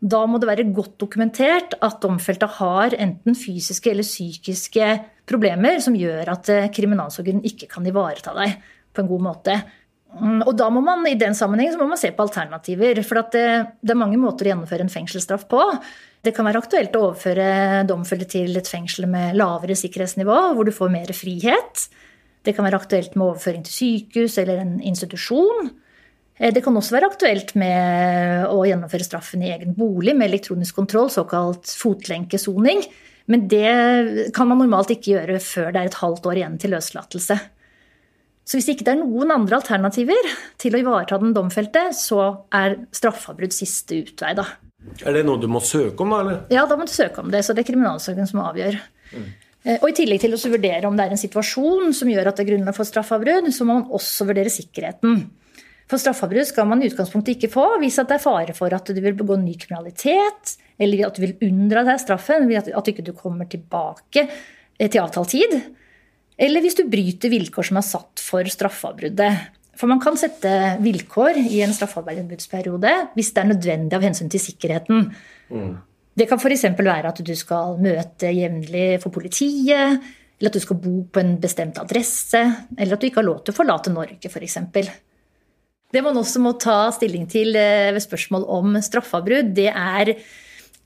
da 0.00 0.20
må 0.26 0.40
det 0.40 0.48
være 0.48 0.68
godt 0.72 0.98
dokumentert 1.00 1.76
at 1.80 2.00
domfelte 2.00 2.48
har 2.58 2.96
enten 2.96 3.36
fysiske 3.36 3.90
eller 3.90 4.04
psykiske 4.04 4.92
problemer 5.28 5.80
som 5.80 5.96
gjør 5.96 6.32
at 6.36 6.48
eh, 6.52 6.70
kriminalsorgen 6.72 7.44
ikke 7.44 7.68
kan 7.68 7.86
ivareta 7.86 8.36
deg 8.36 8.60
på 8.92 9.02
en 9.02 9.08
god 9.08 9.24
måte. 9.24 9.60
Mm, 10.18 10.42
og 10.42 10.54
da 10.58 10.66
må 10.74 10.82
man 10.82 11.04
i 11.06 11.16
den 11.18 11.36
sammenheng 11.38 11.76
se 11.98 12.10
på 12.14 12.26
alternativer. 12.26 12.98
For 13.06 13.22
det, 13.30 13.46
det, 13.80 13.94
er 13.94 14.00
mange 14.00 14.18
måter 14.20 14.48
å 14.48 14.52
gjennomføre 14.54 14.86
en 14.86 14.92
fengselsstraff 14.92 15.46
på. 15.50 15.62
Det 16.20 16.34
kan 16.36 16.48
være 16.48 16.60
aktuelt 16.60 16.96
å 16.98 17.04
overføre 17.08 17.84
domfelte 17.88 18.28
til 18.28 18.56
et 18.58 18.68
fengsel 18.68 19.06
med 19.08 19.38
lavere 19.38 19.76
sikkerhetsnivå, 19.78 20.40
hvor 20.56 20.68
du 20.68 20.74
får 20.74 20.92
mer 20.92 21.12
frihet. 21.16 21.86
Det 22.44 22.56
kan 22.56 22.66
være 22.66 22.80
aktuelt 22.80 23.14
med 23.16 23.28
overføring 23.28 23.62
til 23.66 23.76
sykehus 23.76 24.38
eller 24.40 24.60
en 24.64 24.74
institusjon. 24.90 25.70
Eh, 26.36 26.52
det 26.52 26.64
kan 26.64 26.76
også 26.76 26.96
være 26.96 27.12
aktuelt 27.12 27.54
med 27.60 28.48
å 28.50 28.64
gjennomføre 28.68 29.06
straffen 29.06 29.44
i 29.44 29.52
egen 29.54 29.76
bolig 29.78 30.16
med 30.16 30.30
elektronisk 30.30 30.80
kontroll, 30.82 31.12
såkalt 31.12 31.70
fotlenkesoning. 31.80 32.82
Men 33.30 33.46
det 33.48 34.32
kan 34.34 34.48
man 34.50 34.58
normalt 34.58 34.90
ikke 34.90 35.14
gjøre 35.14 35.40
før 35.44 35.70
det 35.70 35.80
er 35.80 35.90
et 35.92 36.00
halvt 36.02 36.26
år 36.26 36.40
igjen 36.40 36.60
til 36.60 36.74
løslatelse. 36.74 37.38
Så 38.50 38.58
hvis 38.58 38.72
ikke 38.72 38.82
det 38.82 38.96
er 38.96 39.02
noen 39.04 39.30
andre 39.30 39.60
alternativer 39.60 40.26
til 40.58 40.74
å 40.74 40.80
ivareta 40.80 41.20
den 41.22 41.36
domfelte, 41.36 41.84
så 41.94 42.24
er 42.50 42.80
straffavbrudd 42.96 43.54
siste 43.54 44.00
utvei, 44.02 44.32
da. 44.34 44.48
Er 45.06 45.14
det 45.14 45.22
noe 45.28 45.38
du 45.38 45.46
må 45.50 45.60
søke 45.62 46.02
om, 46.02 46.10
da? 46.10 46.24
eller? 46.24 46.40
Ja, 46.50 46.64
da 46.66 46.74
må 46.80 46.88
du 46.88 46.90
søke 46.90 47.22
om 47.22 47.30
det. 47.30 47.44
Så 47.46 47.54
det 47.54 47.62
er 47.62 47.68
kriminalsaken 47.68 48.26
som 48.26 48.42
avgjør. 48.42 48.80
Mm. 49.14 49.28
Og 49.76 49.86
I 49.90 49.94
tillegg 50.00 50.22
til 50.24 50.34
å 50.34 50.40
vurdere 50.40 50.88
om 50.88 50.96
det 50.96 51.04
er 51.06 51.14
en 51.14 51.20
situasjon 51.20 51.92
som 51.94 52.10
gjør 52.10 52.30
at 52.30 52.40
det 52.40 52.46
er 52.46 52.50
grunnlag 52.54 52.74
for 52.74 52.88
straffavbrudd, 52.88 53.50
så 53.52 53.66
må 53.68 53.76
man 53.76 53.94
også 54.00 54.26
vurdere 54.26 54.50
sikkerheten. 54.50 55.20
For 55.90 56.00
straffavbrudd 56.00 56.48
skal 56.48 56.68
man 56.70 56.82
i 56.82 56.88
utgangspunktet 56.88 57.36
ikke 57.36 57.52
få 57.52 57.66
hvis 57.82 57.98
det 58.00 58.16
er 58.16 58.22
fare 58.22 58.54
for 58.56 58.72
at 58.74 58.88
du 58.88 58.98
vil 59.02 59.16
begå 59.18 59.36
ny 59.38 59.56
kriminalitet, 59.60 60.56
eller 60.80 61.06
at 61.06 61.18
du 61.18 61.26
vil 61.26 61.36
unndra 61.50 61.84
deg 61.86 62.00
straffen, 62.00 62.48
at 62.56 62.70
du 62.70 62.90
ikke 62.94 63.14
kommer 63.14 63.50
tilbake 63.50 64.24
eh, 64.24 64.88
til 64.88 65.02
avtalt 65.02 65.34
tid. 65.34 65.58
Eller 66.40 66.64
hvis 66.64 66.78
du 66.78 66.86
bryter 66.88 67.32
vilkår 67.32 67.68
som 67.68 67.80
er 67.80 67.86
satt 67.86 68.22
for 68.24 68.48
straffavbruddet. 68.48 69.58
For 69.76 69.88
man 69.88 70.00
kan 70.02 70.16
sette 70.20 70.50
vilkår 70.80 71.38
i 71.40 71.60
en 71.64 71.72
straffarbeidsperiode 71.76 72.94
hvis 73.14 73.30
det 73.36 73.42
er 73.42 73.50
nødvendig 73.52 73.96
av 73.96 74.04
hensyn 74.04 74.32
til 74.32 74.42
sikkerheten. 74.42 75.06
Mm. 75.52 75.70
Det 76.16 76.26
kan 76.28 76.40
f.eks. 76.40 76.66
være 76.76 77.12
at 77.12 77.20
du 77.24 77.34
skal 77.38 77.78
møte 77.80 78.32
jevnlig 78.34 78.98
for 79.00 79.14
politiet, 79.14 80.00
eller 80.40 80.50
at 80.50 80.56
du 80.56 80.64
skal 80.64 80.80
bo 80.80 80.96
på 81.12 81.22
en 81.22 81.36
bestemt 81.40 81.78
adresse, 81.80 82.40
eller 82.76 82.96
at 82.96 83.00
du 83.00 83.08
ikke 83.08 83.22
har 83.22 83.28
lov 83.28 83.40
til 83.44 83.54
å 83.54 83.60
forlate 83.60 83.92
Norge, 83.94 84.28
f.eks. 84.28 84.58
Det 85.90 86.02
man 86.04 86.18
også 86.20 86.42
må 86.42 86.54
ta 86.60 86.90
stilling 86.94 87.26
til 87.30 87.56
eh, 87.58 87.90
ved 87.94 88.04
spørsmål 88.04 88.46
om 88.52 88.76
straffavbrudd, 88.84 89.52
det 89.56 89.70
er 89.70 90.14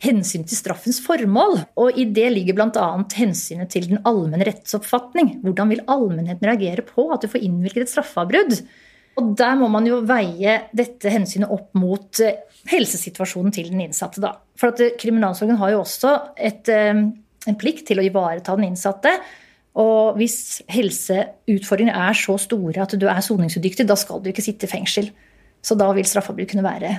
hensyn 0.04 0.44
til 0.46 0.58
straffens 0.58 1.00
formål. 1.04 1.60
Og 1.80 1.98
i 2.00 2.06
det 2.16 2.28
ligger 2.34 2.56
bl.a. 2.58 2.88
hensynet 3.16 3.72
til 3.74 3.88
den 3.90 4.02
allmenne 4.06 4.46
rettsoppfatning. 4.48 5.38
Hvordan 5.44 5.72
vil 5.72 5.84
allmennheten 5.90 6.48
reagere 6.48 6.84
på 6.86 7.08
at 7.14 7.24
du 7.24 7.30
får 7.32 7.44
innvilget 7.46 7.86
et 7.86 7.94
straffavbrudd? 7.94 8.58
Og 9.20 9.30
der 9.38 9.54
må 9.58 9.68
man 9.70 9.86
jo 9.86 10.00
veie 10.06 10.58
dette 10.74 11.12
hensynet 11.12 11.52
opp 11.54 11.70
mot 11.78 12.20
eh, 12.22 12.40
helsesituasjonen 12.70 13.54
til 13.54 13.70
den 13.70 13.84
innsatte. 13.86 14.22
Da. 14.24 14.34
For 14.58 14.74
at 14.74 14.82
eh, 14.82 14.96
kriminalsorgen 15.00 15.60
har 15.60 15.74
jo 15.74 15.84
også 15.84 16.16
et, 16.34 16.70
en 16.70 17.58
plikt 17.60 17.86
til 17.90 18.02
å 18.02 18.06
ivareta 18.06 18.56
den 18.58 18.72
innsatte. 18.72 19.14
Og 19.80 20.18
hvis 20.18 20.62
helseutfordringene 20.70 22.08
er 22.10 22.18
så 22.18 22.36
store 22.38 22.84
at 22.84 22.94
du 22.98 23.06
er 23.10 23.22
soningsudyktig, 23.22 23.86
da 23.86 23.96
skal 23.98 24.22
du 24.22 24.30
ikke 24.30 24.44
sitte 24.44 24.68
i 24.68 24.70
fengsel. 24.70 25.10
Så 25.64 25.78
da 25.78 25.88
vil 25.96 26.06
straffavbrudd 26.06 26.50
kunne 26.50 26.66
være 26.66 26.92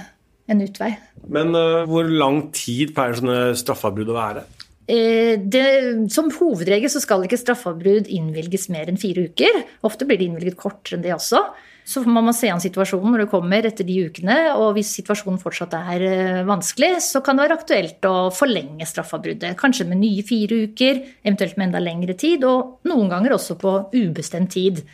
en 0.52 0.62
utvei. 0.62 0.94
Men 1.28 1.56
uh, 1.58 1.86
hvor 1.90 2.08
lang 2.10 2.48
tid 2.56 2.94
pleier 2.96 3.18
sånne 3.18 3.40
straffavbrudd 3.58 4.14
å 4.14 4.18
være? 4.20 4.46
Eh, 4.86 5.40
det, 5.42 5.66
som 6.14 6.28
hovedregel 6.30 6.92
så 6.94 7.02
skal 7.02 7.24
ikke 7.26 7.40
straffavbrudd 7.42 8.10
innvilges 8.14 8.68
mer 8.74 8.92
enn 8.92 9.00
fire 9.02 9.26
uker. 9.32 9.64
Ofte 9.88 10.06
blir 10.06 10.20
det 10.22 10.28
innvilget 10.30 10.60
kortere 10.60 11.00
enn 11.00 11.06
det 11.06 11.16
også. 11.16 11.42
Så 11.86 12.02
må 12.06 12.22
man 12.26 12.34
se 12.34 12.50
an 12.50 12.62
situasjonen 12.62 13.14
når 13.14 13.24
det 13.24 13.30
kommer 13.30 13.66
etter 13.66 13.86
de 13.86 13.98
ukene. 14.08 14.38
Og 14.58 14.76
hvis 14.78 14.94
situasjonen 14.98 15.42
fortsatt 15.42 15.74
er 15.78 16.06
eh, 16.06 16.44
vanskelig, 16.46 16.96
så 17.06 17.22
kan 17.26 17.38
det 17.38 17.48
være 17.48 17.60
aktuelt 17.60 18.10
å 18.10 18.16
forlenge 18.34 18.86
straffavbruddet. 18.90 19.58
Kanskje 19.58 19.90
med 19.90 20.02
nye 20.02 20.26
fire 20.26 20.66
uker, 20.70 21.02
eventuelt 21.26 21.58
med 21.58 21.72
enda 21.72 21.82
lengre 21.82 22.18
tid, 22.18 22.46
og 22.46 22.86
noen 22.90 23.10
ganger 23.14 23.38
også 23.38 23.58
på 23.62 23.78
ubestemt 23.98 24.54
tid. 24.54 24.86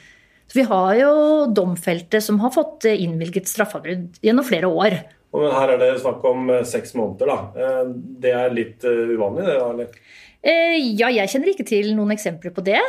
Så 0.52 0.60
vi 0.60 0.68
har 0.68 0.98
jo 1.00 1.14
domfelte 1.52 2.20
som 2.24 2.40
har 2.44 2.56
fått 2.56 2.88
eh, 2.88 3.04
innvilget 3.04 3.52
straffavbrudd 3.52 4.24
gjennom 4.24 4.48
flere 4.48 4.72
år. 4.72 5.02
Men 5.32 5.56
her 5.56 5.74
er 5.74 5.80
det 5.80 5.94
snakk 6.02 6.26
om 6.28 6.50
eh, 6.52 6.66
seks 6.68 6.96
måneder, 6.98 7.32
da. 7.32 7.88
Det 8.26 8.36
er 8.36 8.54
litt 8.56 8.84
uvanlig, 8.84 9.48
det? 9.48 9.58
eller? 9.64 9.98
Ja, 10.42 11.12
jeg 11.14 11.30
kjenner 11.30 11.52
ikke 11.52 11.68
til 11.70 11.92
noen 11.94 12.14
eksempler 12.16 12.54
på 12.56 12.64
det. 12.66 12.82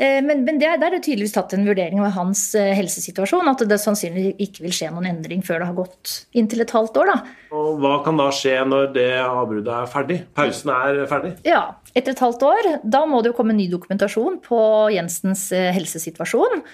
Eh, 0.00 0.20
men, 0.24 0.44
men 0.46 0.56
der 0.60 0.78
er 0.78 0.94
det 0.94 1.02
tydeligvis 1.04 1.34
tatt 1.34 1.52
en 1.52 1.66
vurdering 1.68 2.00
av 2.00 2.14
hans 2.16 2.46
eh, 2.56 2.72
helsesituasjon. 2.78 3.48
At 3.50 3.64
det 3.68 3.80
sannsynligvis 3.82 4.40
ikke 4.40 4.64
vil 4.64 4.74
skje 4.76 4.88
noen 4.94 5.10
endring 5.10 5.44
før 5.44 5.60
det 5.60 5.68
har 5.68 5.76
gått 5.76 6.14
inntil 6.32 6.64
et 6.64 6.72
halvt 6.74 7.00
år. 7.02 7.12
Da. 7.12 7.34
Og 7.56 7.82
Hva 7.82 7.98
kan 8.06 8.20
da 8.20 8.30
skje 8.34 8.56
når 8.68 8.94
det 8.96 9.10
avbruddet 9.20 9.74
er 9.76 9.90
ferdig? 9.92 10.20
Pausen 10.36 10.72
er 10.72 11.02
ferdig? 11.10 11.34
Ja, 11.48 11.64
Etter 11.92 12.14
et 12.14 12.22
halvt 12.22 12.46
år 12.46 12.70
da 12.86 13.02
må 13.10 13.20
det 13.20 13.32
jo 13.32 13.38
komme 13.40 13.56
ny 13.56 13.66
dokumentasjon 13.72 14.40
på 14.44 14.60
Jensens 14.94 15.50
eh, 15.56 15.68
helsesituasjon. 15.76 16.64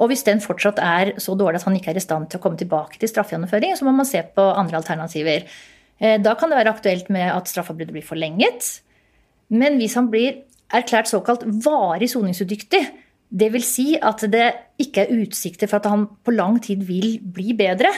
Og 0.00 0.10
hvis 0.10 0.24
den 0.26 0.40
fortsatt 0.40 0.80
er 0.82 1.14
så 1.20 1.36
dårlig 1.36 1.60
at 1.60 1.68
han 1.68 1.76
ikke 1.76 1.92
er 1.92 2.00
i 2.00 2.04
stand 2.04 2.30
til 2.30 2.40
å 2.40 2.44
komme 2.44 2.58
tilbake 2.60 2.98
til 2.98 3.10
straffegjennomføring, 3.10 3.76
så 3.76 3.84
må 3.84 3.92
man 3.92 4.08
se 4.08 4.22
på 4.24 4.44
andre 4.48 4.80
alternativer. 4.80 5.44
Da 6.00 6.32
kan 6.40 6.48
det 6.48 6.56
være 6.56 6.72
aktuelt 6.72 7.10
med 7.12 7.26
at 7.28 7.50
straffeavbruddet 7.50 7.92
blir 7.92 8.06
forlenget. 8.06 8.70
Men 9.52 9.76
hvis 9.76 9.98
han 9.98 10.08
blir 10.08 10.38
erklært 10.74 11.10
såkalt 11.10 11.44
varig 11.64 12.10
soningsudyktig. 12.12 12.82
Dvs. 13.30 13.66
Si 13.66 13.86
at 13.94 14.24
det 14.32 14.46
ikke 14.82 15.04
er 15.04 15.20
utsikter 15.22 15.70
for 15.70 15.78
at 15.78 15.90
han 15.90 16.08
på 16.26 16.34
lang 16.34 16.58
tid 16.62 16.82
vil 16.86 17.18
bli 17.22 17.54
bedre. 17.58 17.92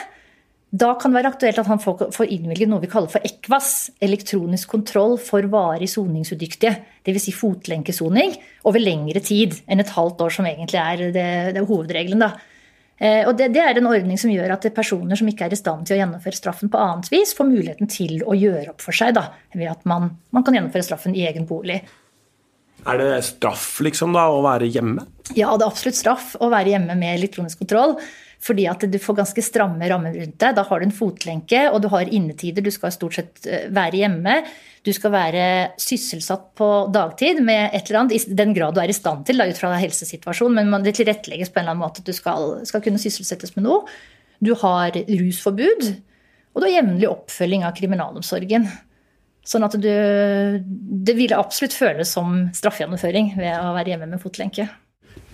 Da 0.72 0.94
kan 0.96 1.12
det 1.12 1.18
være 1.18 1.30
aktuelt 1.35 1.58
at 1.61 1.68
han 1.68 1.80
får 1.85 2.30
innvilget 2.32 2.70
noe 2.70 2.80
vi 2.80 2.88
kaller 2.88 3.12
for 3.12 3.24
ECVAS, 3.28 3.66
elektronisk 4.00 4.70
kontroll 4.72 5.18
for 5.20 5.44
varig 5.52 5.90
soningsudyktige. 5.92 6.72
Dvs. 7.04 7.26
Si 7.26 7.35
fotlenkesoning 7.37 8.38
over 8.70 8.80
lengre 8.80 9.20
tid 9.20 9.58
enn 9.68 9.85
et 9.85 9.92
halvt 9.92 10.24
år, 10.24 10.32
som 10.32 10.48
egentlig 10.48 10.80
er 10.80 11.02
det, 11.12 11.26
det 11.52 11.61
er 11.61 11.68
hovedregelen. 11.68 12.24
da. 12.24 12.32
Eh, 13.02 13.20
og 13.26 13.37
det, 13.37 13.50
det, 13.52 13.61
er 13.61 13.76
en 13.76 13.90
ordning 13.90 14.16
som 14.20 14.32
gjør 14.32 14.54
at 14.54 14.68
personer 14.72 15.18
som 15.18 15.28
ikke 15.28 15.48
er 15.48 15.52
i 15.52 15.61
stand 15.61 15.85
til 15.88 15.98
å 15.98 16.00
gjennomføre 16.00 16.38
straffen 16.38 16.72
på 16.72 16.80
annet 16.80 17.12
vis, 17.12 17.35
får 17.37 17.50
muligheten 17.50 17.92
til 17.92 18.22
å 18.24 18.37
gjøre 18.38 18.72
opp 18.72 18.85
for 18.85 18.96
seg 18.96 19.16
da, 19.18 19.26
ved 19.52 19.68
at 19.74 19.85
man, 19.88 20.08
man 20.32 20.46
kan 20.46 20.56
gjennomføre 20.56 20.87
straffen 20.87 21.16
i 21.18 21.26
egen 21.28 21.44
bolig. 21.48 21.82
Er 22.88 22.98
det 22.98 23.11
straff 23.26 23.76
liksom 23.85 24.14
da, 24.16 24.28
å 24.32 24.40
være 24.44 24.72
hjemme? 24.72 25.04
Ja, 25.37 25.52
det 25.52 25.66
er 25.66 25.68
absolutt 25.68 26.00
straff 26.00 26.32
å 26.40 26.48
være 26.52 26.72
hjemme 26.74 26.96
med 26.98 27.18
elektronisk 27.18 27.61
kontroll. 27.61 27.98
Fordi 28.42 28.64
at 28.66 28.83
du 28.90 28.98
får 28.98 29.20
ganske 29.20 29.42
stramme 29.44 29.87
rammer 29.90 30.16
rundt 30.18 30.38
deg. 30.42 30.55
Da 30.57 30.64
har 30.66 30.81
du 30.81 30.88
en 30.88 30.94
fotlenke, 30.94 31.62
og 31.70 31.83
du 31.85 31.88
har 31.92 32.11
innetider. 32.11 32.64
Du 32.64 32.72
skal 32.74 32.94
stort 32.94 33.18
sett 33.18 33.46
eh, 33.46 33.68
være 33.70 34.00
hjemme. 34.00 34.40
Du 34.83 34.90
skal 34.94 35.14
være 35.14 35.44
sysselsatt 35.81 36.48
på 36.59 36.70
dagtid 36.94 37.38
med 37.44 37.70
et 37.70 37.87
eller 37.87 38.00
annet, 38.00 38.16
i 38.18 38.38
den 38.38 38.55
grad 38.57 38.74
du 38.74 38.83
er 38.83 38.90
i 38.90 38.96
stand 38.96 39.22
til, 39.28 39.38
da, 39.38 39.46
ut 39.46 39.61
fra 39.61 39.70
helsesituasjonen, 39.78 40.66
men 40.72 40.83
det 40.83 40.96
tilrettelegges 40.98 41.52
på 41.52 41.61
en 41.61 41.68
eller 41.68 41.76
annen 41.76 41.85
måte 41.85 42.02
at 42.02 42.11
du 42.11 42.16
skal, 42.16 42.57
skal 42.66 42.83
kunne 42.83 43.02
sysselsettes 43.02 43.55
med 43.55 43.68
noe. 43.68 43.85
Du 44.42 44.57
har 44.59 44.98
rusforbud, 45.07 45.92
og 46.52 46.59
du 46.59 46.66
har 46.66 46.81
jevnlig 46.81 47.12
oppfølging 47.12 47.62
av 47.68 47.76
kriminalomsorgen. 47.78 48.66
Sånn 49.46 49.66
at 49.66 49.74
du 49.78 49.88
Det 51.02 51.14
ville 51.18 51.38
absolutt 51.38 51.74
føles 51.74 52.11
som 52.14 52.48
straffegjennomføring 52.55 53.37
ved 53.38 53.55
å 53.55 53.74
være 53.74 53.94
hjemme 53.94 54.11
med 54.11 54.22
fotlenke. 54.22 54.66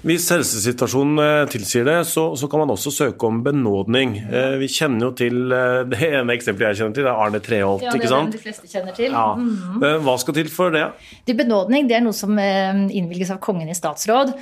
Hvis 0.07 0.29
helsesituasjonen 0.31 1.19
eh, 1.19 1.45
tilsier 1.51 1.87
det, 1.88 1.97
så, 2.07 2.29
så, 2.38 2.47
kan 2.51 2.62
man 2.62 2.71
også 2.71 2.93
søke 2.95 3.27
om 3.27 3.41
benådning. 3.43 4.14
Eh, 4.31 4.53
vi 4.61 4.69
kjenner 4.71 5.09
jo 5.09 5.14
til 5.19 5.55
eh, 5.55 5.81
Det 5.91 5.99
ene 6.07 6.37
eksempelet 6.37 6.71
jeg 6.71 6.81
kjenner 6.81 6.95
til, 6.95 7.07
det 7.09 7.11
er 7.11 7.23
Arne 7.25 7.41
Treholt. 7.43 7.83
Ja, 7.83 7.95
det 7.97 8.07
er 8.07 8.14
den 8.14 8.31
de 8.37 8.43
fleste 8.43 8.71
kjenner 8.71 8.95
til. 8.95 9.11
Ja. 9.11 9.33
Mm 9.35 9.49
-hmm. 9.57 10.05
Hva 10.07 10.17
skal 10.19 10.35
til 10.35 10.49
for 10.49 10.71
det? 10.71 10.85
Det 11.27 11.35
benådning 11.37 11.88
det 11.88 11.97
er 11.97 12.01
noe 12.01 12.12
som 12.12 12.38
innvilges 12.38 13.31
av 13.31 13.38
Kongen 13.38 13.69
i 13.69 13.75
statsråd. 13.75 14.33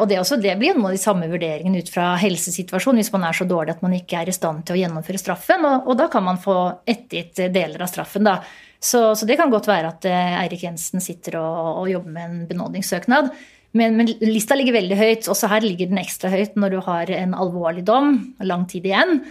Og 0.00 0.08
det, 0.08 0.18
også, 0.20 0.36
det 0.36 0.58
blir 0.58 0.74
noen 0.74 0.86
av 0.86 0.92
de 0.92 0.98
samme 0.98 1.28
vurderingene 1.28 1.78
ut 1.78 1.88
fra 1.88 2.16
helsesituasjonen 2.16 2.98
hvis 3.00 3.12
man 3.12 3.24
er 3.24 3.32
så 3.32 3.44
dårlig 3.44 3.70
at 3.70 3.82
man 3.82 3.92
ikke 3.92 4.20
er 4.20 4.28
i 4.28 4.32
stand 4.32 4.66
til 4.66 4.74
å 4.74 4.78
gjennomføre 4.78 5.18
straffen. 5.18 5.64
Og, 5.64 5.88
og 5.88 5.96
da 5.96 6.08
kan 6.08 6.22
man 6.22 6.36
få 6.36 6.72
ettergitt 6.86 7.54
deler 7.54 7.80
av 7.82 7.86
straffen. 7.86 8.24
da. 8.24 8.42
Så, 8.80 9.14
så, 9.14 9.26
det 9.26 9.36
kan 9.36 9.50
godt 9.50 9.66
være 9.66 9.88
at 9.88 10.04
Eirik 10.04 10.62
Jensen 10.62 11.00
sitter 11.00 11.38
og, 11.40 11.78
og 11.80 11.90
jobber 11.90 12.10
med 12.10 12.24
en 12.24 12.46
benådningssøknad. 12.46 13.30
Men, 13.72 13.96
men, 13.96 14.10
lista 14.20 14.56
ligger 14.58 14.76
veldig 14.76 14.98
høyt. 14.98 15.28
Også 15.32 15.48
her 15.50 15.64
ligger 15.64 15.88
den 15.90 16.00
ekstra 16.02 16.32
høyt 16.32 16.58
når 16.60 16.74
du 16.74 16.82
har 16.84 17.12
en 17.16 17.36
alvorlig 17.38 17.86
dom, 17.88 18.18
lang 18.44 18.66
tid 18.70 18.88
igjen. 18.88 19.22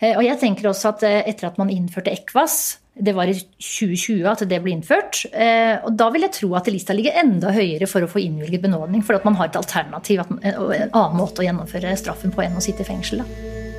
Eh, 0.00 0.14
og 0.16 0.24
jeg 0.24 0.40
tenker 0.40 0.70
også 0.70 0.94
at 0.94 1.04
eh, 1.08 1.20
etter 1.28 1.50
at 1.50 1.60
man 1.60 1.72
innførte 1.72 2.12
ECVAS, 2.12 2.56
det 3.00 3.14
var 3.16 3.30
i 3.30 3.36
2020 3.36 4.26
at 4.28 4.42
det 4.48 4.58
ble 4.64 4.74
innført, 4.74 5.22
eh, 5.32 5.76
og 5.86 5.94
da 5.96 6.10
vil 6.12 6.26
jeg 6.26 6.34
tro 6.36 6.50
at 6.58 6.68
lista 6.72 6.96
ligger 6.96 7.16
enda 7.22 7.52
høyere 7.54 7.88
for 7.88 8.04
å 8.04 8.10
få 8.10 8.20
innvilget 8.24 8.64
benådning, 8.64 9.04
for 9.06 9.16
at 9.16 9.24
man 9.28 9.38
har 9.40 9.48
et 9.48 9.60
alternativ 9.60 10.24
en 10.26 10.42
annen 10.42 11.16
måte 11.16 11.44
å 11.44 11.48
gjennomføre 11.48 11.96
straffen 12.00 12.34
på 12.34 12.44
enn 12.44 12.60
å 12.60 12.64
sitte 12.64 12.84
i 12.84 12.90
fengsel. 12.90 13.24
Da. 13.24 13.69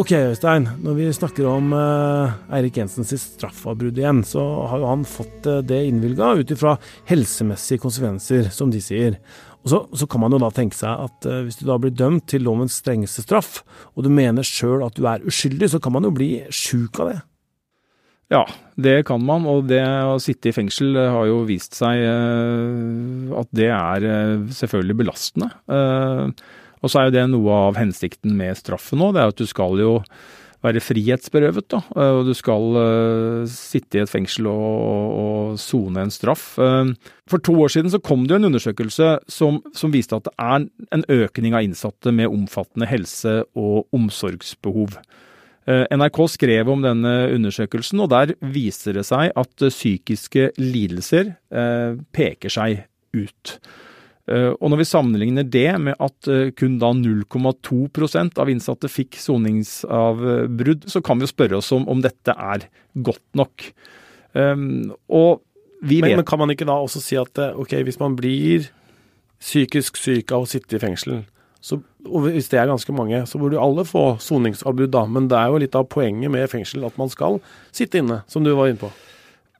Ok, 0.00 0.14
Øystein. 0.16 0.64
Når 0.80 0.94
vi 0.96 1.06
snakker 1.12 1.44
om 1.44 1.74
uh, 1.76 2.32
Eirik 2.56 2.78
Jensens 2.78 3.10
straffavbrudd 3.20 3.98
igjen, 4.00 4.22
så 4.24 4.40
har 4.70 4.80
jo 4.80 4.86
han 4.88 5.02
fått 5.04 5.44
uh, 5.44 5.58
det 5.60 5.82
innvilga 5.90 6.30
ut 6.38 6.52
ifra 6.54 6.78
helsemessige 7.10 7.82
konsekvenser, 7.82 8.48
som 8.54 8.70
de 8.72 8.80
sier. 8.80 9.18
Og 9.60 9.68
så, 9.74 9.80
så, 9.92 10.08
kan 10.08 10.22
man 10.22 10.32
jo 10.32 10.38
da 10.40 10.48
tenke 10.56 10.78
seg 10.78 11.04
at 11.04 11.28
uh, 11.28 11.42
hvis 11.44 11.60
du 11.60 11.66
da 11.68 11.76
blir 11.82 11.92
dømt 11.92 12.24
til 12.32 12.46
lovens 12.46 12.78
strengeste 12.80 13.26
straff, 13.26 13.58
og 13.92 14.06
du 14.06 14.08
mener 14.14 14.46
sjøl 14.46 14.86
at 14.86 14.96
du 14.96 15.04
er 15.04 15.26
uskyldig, 15.28 15.68
så 15.74 15.82
kan 15.84 15.92
man 15.98 16.08
jo 16.08 16.14
bli 16.16 16.30
sjuk 16.48 17.02
av 17.04 17.10
det. 17.10 17.18
Ja, 18.32 18.46
det 18.80 18.96
kan 19.10 19.20
man. 19.26 19.44
Og 19.52 19.68
det 19.68 19.82
å 19.84 20.16
sitte 20.22 20.48
i 20.48 20.56
fengsel 20.56 20.96
har 20.96 21.28
jo 21.28 21.42
vist 21.44 21.76
seg 21.76 22.06
at 23.36 23.52
det 23.52 23.68
er 23.74 24.08
selvfølgelig 24.54 25.00
belastende. 25.02 25.50
Og 26.80 26.90
så 26.92 27.00
er 27.00 27.08
jo 27.08 27.16
det 27.18 27.26
noe 27.30 27.62
av 27.68 27.80
hensikten 27.80 28.36
med 28.38 28.58
straffen 28.58 29.00
nå, 29.00 29.10
det 29.14 29.22
er 29.22 29.34
at 29.34 29.40
du 29.40 29.48
skal 29.48 29.80
jo 29.80 29.98
være 30.64 30.82
frihetsberøvet. 30.84 31.70
da, 31.72 31.80
og 31.96 32.26
Du 32.28 32.34
skal 32.36 32.76
uh, 32.76 33.48
sitte 33.48 33.98
i 33.98 34.02
et 34.02 34.12
fengsel 34.12 34.48
og 34.50 35.56
sone 35.60 36.04
en 36.04 36.12
straff. 36.12 36.58
Uh, 36.58 36.92
for 37.30 37.40
to 37.40 37.54
år 37.62 37.72
siden 37.72 37.92
så 37.92 38.02
kom 38.02 38.26
det 38.26 38.36
jo 38.36 38.42
en 38.42 38.50
undersøkelse 38.50 39.18
som, 39.28 39.62
som, 39.72 39.92
viste 39.92 40.16
at 40.16 40.28
det 40.28 40.34
er 40.36 40.68
en 40.92 41.06
økning 41.08 41.56
av 41.56 41.64
innsatte 41.64 42.12
med 42.12 42.28
omfattende 42.28 42.88
helse- 42.90 43.42
og 43.56 43.86
omsorgsbehov. 43.96 45.00
NRK 45.70 46.18
skrev 46.32 46.70
om 46.72 46.80
denne 46.82 47.12
undersøkelsen, 47.30 48.00
og 48.02 48.08
der 48.10 48.32
viser 48.40 48.96
det 48.96 49.04
seg 49.06 49.30
at 49.38 49.66
psykiske 49.68 50.48
lidelser 50.58 51.34
peker 52.16 52.50
seg 52.50 52.80
ut. 53.14 53.52
Eh, 54.30 54.52
og 54.54 54.70
når 54.70 54.82
vi 54.82 54.86
sammenligner 54.86 55.46
det 55.46 55.70
med 55.82 55.98
at 55.98 56.30
eh, 56.30 56.52
kun 56.54 56.78
da 56.82 56.92
0,2 56.94 57.80
av 58.38 58.50
innsatte 58.52 58.90
fikk 58.90 59.18
soningsavbrudd, 59.18 60.86
så 60.90 61.02
kan 61.02 61.18
vi 61.18 61.26
jo 61.26 61.32
spørre 61.32 61.58
oss 61.58 61.72
om, 61.74 61.88
om 61.90 62.02
dette 62.04 62.34
er 62.34 62.68
godt 62.94 63.26
nok. 63.38 63.66
Um, 64.32 64.92
og 65.10 65.42
vi 65.82 65.98
men, 65.98 66.12
vet 66.12 66.20
Men 66.20 66.28
kan 66.28 66.38
man 66.38 66.52
ikke 66.54 66.68
da 66.68 66.76
også 66.78 67.02
si 67.02 67.18
at 67.18 67.40
eh, 67.42 67.56
ok, 67.58 67.80
hvis 67.88 67.98
man 67.98 68.14
blir 68.18 68.68
psykisk 69.40 69.98
syk 69.98 70.30
av 70.36 70.44
å 70.44 70.48
sitte 70.48 70.76
i 70.76 70.82
fengsel, 70.82 71.24
så, 71.60 71.80
og 72.06 72.28
hvis 72.28 72.48
det 72.52 72.60
er 72.60 72.70
ganske 72.70 72.92
mange, 72.94 73.18
så 73.28 73.40
burde 73.40 73.58
jo 73.58 73.64
alle 73.64 73.84
få 73.88 74.14
soningsavbrudd 74.22 74.92
da. 74.94 75.04
Men 75.10 75.26
det 75.28 75.40
er 75.40 75.50
jo 75.50 75.60
litt 75.60 75.76
av 75.76 75.88
poenget 75.92 76.32
med 76.32 76.48
fengsel 76.52 76.86
at 76.86 76.96
man 77.00 77.10
skal 77.12 77.40
sitte 77.74 78.00
inne, 78.00 78.22
som 78.30 78.46
du 78.46 78.54
var 78.54 78.70
inne 78.70 78.80
på. 78.80 78.92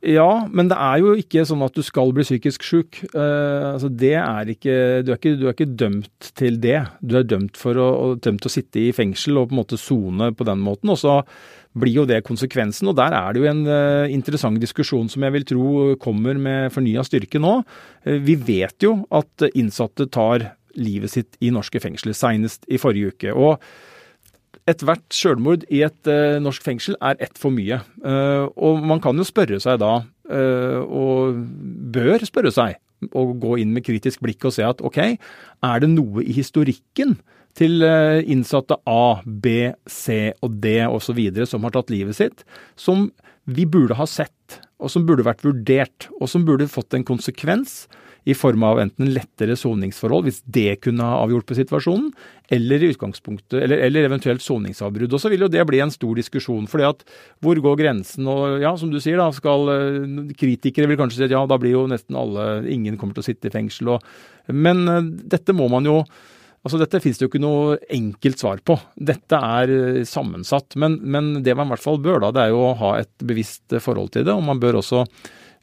Ja, 0.00 0.46
men 0.48 0.70
det 0.70 0.78
er 0.80 1.02
jo 1.02 1.12
ikke 1.20 1.42
sånn 1.44 1.60
at 1.66 1.74
du 1.76 1.82
skal 1.84 2.14
bli 2.16 2.24
psykisk 2.24 2.64
syk. 2.64 3.02
Uh, 3.12 3.74
altså 3.74 3.90
det 3.92 4.14
er 4.16 4.48
ikke 4.48 4.76
du, 5.04 5.10
er 5.12 5.18
ikke 5.18 5.34
du 5.36 5.44
er 5.44 5.52
ikke 5.52 5.74
dømt 5.82 6.30
til 6.40 6.56
det. 6.62 6.78
Du 7.04 7.18
er 7.18 7.26
dømt 7.28 7.60
for 7.60 7.76
å, 7.76 7.88
dømt 8.16 8.40
til 8.40 8.48
å 8.48 8.54
sitte 8.54 8.80
i 8.80 8.94
fengsel 8.96 9.36
og 9.36 9.50
på 9.50 9.54
en 9.54 9.60
måte 9.60 9.80
sone 9.80 10.30
på 10.32 10.46
den 10.48 10.62
måten. 10.64 10.94
Og 10.94 11.02
så 11.02 11.18
blir 11.76 12.00
jo 12.00 12.06
det 12.08 12.22
konsekvensen. 12.24 12.88
Og 12.88 12.96
der 12.96 13.12
er 13.18 13.36
det 13.36 13.42
jo 13.42 13.50
en 13.50 13.62
uh, 13.68 14.08
interessant 14.08 14.62
diskusjon 14.62 15.12
som 15.12 15.28
jeg 15.28 15.36
vil 15.36 15.46
tro 15.52 15.74
kommer 16.00 16.40
med 16.40 16.72
fornya 16.72 17.04
styrke 17.04 17.42
nå. 17.42 17.58
Uh, 18.08 18.16
vi 18.24 18.38
vet 18.40 18.88
jo 18.88 19.02
at 19.12 19.50
innsatte 19.52 20.08
tar 20.08 20.48
livet 20.80 21.12
sitt 21.12 21.36
i 21.44 21.52
norske 21.52 21.82
fengsler, 21.82 22.16
seinest 22.16 22.64
i 22.72 22.80
forrige 22.80 23.12
uke. 23.12 23.36
og 23.36 23.60
Ethvert 24.68 25.06
selvmord 25.14 25.64
i 25.72 25.82
et 25.86 26.10
uh, 26.10 26.38
norsk 26.42 26.64
fengsel 26.66 26.96
er 27.02 27.18
ett 27.22 27.38
for 27.40 27.54
mye. 27.54 27.80
Uh, 28.04 28.46
og 28.60 28.84
man 28.86 29.02
kan 29.02 29.16
jo 29.18 29.26
spørre 29.26 29.60
seg 29.62 29.80
da, 29.82 30.00
uh, 30.30 30.80
og 30.84 31.40
bør 31.94 32.26
spørre 32.28 32.52
seg, 32.54 32.78
og 33.10 33.38
gå 33.42 33.56
inn 33.62 33.72
med 33.74 33.86
kritisk 33.86 34.22
blikk 34.24 34.44
og 34.48 34.54
se 34.54 34.66
at 34.66 34.82
ok, 34.84 35.00
er 35.64 35.82
det 35.82 35.90
noe 35.94 36.24
i 36.24 36.36
historikken 36.36 37.16
til 37.56 37.82
innsatte 38.30 38.76
A, 38.86 39.18
B, 39.24 39.72
C 39.90 40.30
og 40.44 40.60
D 40.62 40.76
osv. 40.86 41.18
som 41.50 41.64
har 41.66 41.72
tatt 41.74 41.90
livet 41.90 42.14
sitt, 42.14 42.44
som 42.78 43.08
vi 43.50 43.64
burde 43.66 43.96
ha 43.98 44.06
sett, 44.06 44.60
og 44.78 44.92
som 44.92 45.08
burde 45.08 45.26
vært 45.26 45.42
vurdert, 45.42 46.06
og 46.20 46.30
som 46.30 46.44
burde 46.46 46.70
fått 46.70 46.94
en 46.94 47.06
konsekvens 47.08 47.88
i 48.28 48.34
form 48.36 48.64
av 48.66 48.80
enten 48.82 49.12
lettere 49.14 49.56
soningsforhold, 49.56 50.26
hvis 50.28 50.40
det 50.44 50.80
kunne 50.84 51.06
ha 51.06 51.22
avgjort 51.24 51.46
på 51.48 51.56
situasjonen, 51.56 52.10
eller 52.50 52.82
eller, 52.82 53.76
eller 53.86 54.08
eventuelt 54.08 54.42
soningsavbrudd. 54.42 55.12
Og 55.14 55.22
så 55.22 55.30
vil 55.32 55.46
jo 55.46 55.50
det 55.52 55.64
bli 55.68 55.80
en 55.80 55.92
stor 55.94 56.18
diskusjon. 56.18 56.66
fordi 56.66 56.84
at 56.88 57.04
hvor 57.40 57.56
går 57.56 57.76
grensen? 57.76 58.26
Og 58.26 58.60
ja, 58.60 58.74
som 58.76 58.90
du 58.90 59.00
sier, 59.00 59.16
da 59.16 59.30
skal 59.32 59.68
eh, 59.68 60.34
kritikere 60.36 60.90
vil 60.90 60.98
kanskje 60.98 61.20
si 61.20 61.28
at 61.28 61.36
ja, 61.36 61.44
da 61.46 61.58
blir 61.58 61.78
jo 61.78 61.86
nesten 61.86 62.16
alle 62.16 62.66
Ingen 62.70 62.98
kommer 62.98 63.14
til 63.14 63.24
å 63.24 63.28
sitte 63.30 63.48
i 63.48 63.54
fengsel. 63.54 63.94
Og, 63.94 64.04
men 64.52 64.84
eh, 64.88 65.08
dette 65.30 65.56
må 65.56 65.68
man 65.72 65.88
jo 65.88 66.02
Altså, 66.60 66.76
Dette 66.76 67.00
finnes 67.00 67.16
det 67.16 67.24
jo 67.24 67.30
ikke 67.30 67.40
noe 67.40 67.76
enkelt 67.88 68.42
svar 68.42 68.58
på. 68.60 68.74
Dette 68.92 69.32
er 69.32 69.70
eh, 69.72 70.00
sammensatt. 70.04 70.76
Men, 70.76 70.98
men 71.00 71.38
det 71.44 71.54
man 71.56 71.70
i 71.70 71.72
hvert 71.72 71.86
fall 71.86 72.00
bør, 72.04 72.20
da, 72.20 72.32
det 72.36 72.42
er 72.42 72.50
jo 72.52 72.66
å 72.66 72.74
ha 72.82 72.90
et 73.00 73.12
bevisst 73.24 73.78
forhold 73.80 74.12
til 74.12 74.26
det. 74.28 74.34
Og 74.34 74.44
man 74.44 74.60
bør 74.60 74.82
også 74.82 75.06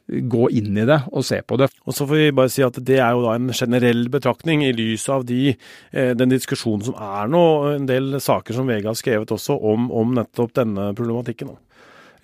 gå 0.08 0.48
inn 0.56 0.76
i 0.78 0.86
det 0.88 0.98
og 1.12 1.24
se 1.26 1.40
på 1.44 1.58
det. 1.60 1.68
Og 1.84 1.94
så 1.96 2.06
får 2.08 2.20
vi 2.20 2.34
bare 2.36 2.52
si 2.52 2.64
at 2.64 2.78
Det 2.84 2.98
er 2.98 3.12
jo 3.12 3.24
da 3.26 3.34
en 3.36 3.52
generell 3.52 4.08
betraktning 4.12 4.64
i 4.64 4.72
lys 4.72 5.08
av 5.12 5.26
de, 5.28 5.54
eh, 5.92 6.12
den 6.16 6.32
diskusjonen 6.32 6.84
som 6.88 6.94
er 6.94 7.28
nå, 7.28 7.44
en 7.74 7.86
del 7.86 8.20
saker 8.20 8.56
som 8.56 8.68
VG 8.68 8.88
har 8.88 8.98
skrevet 8.98 9.34
også 9.34 9.58
om, 9.60 9.90
om 9.92 10.14
nettopp 10.16 10.54
denne 10.56 10.92
problematikken. 10.96 11.56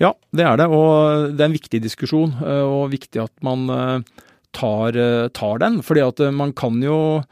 Ja, 0.00 0.14
det 0.32 0.46
er 0.48 0.56
det. 0.58 0.68
Og 0.72 1.36
det 1.36 1.40
er 1.40 1.50
en 1.50 1.58
viktig 1.58 1.82
diskusjon, 1.84 2.34
eh, 2.40 2.64
og 2.64 2.92
viktig 2.94 3.22
at 3.22 3.34
man 3.44 3.68
eh, 3.70 4.24
tar, 4.54 4.96
tar 5.34 5.58
den. 5.58 5.82
fordi 5.82 6.00
at 6.00 6.20
man 6.32 6.52
kan 6.52 6.80
jo 6.82 7.24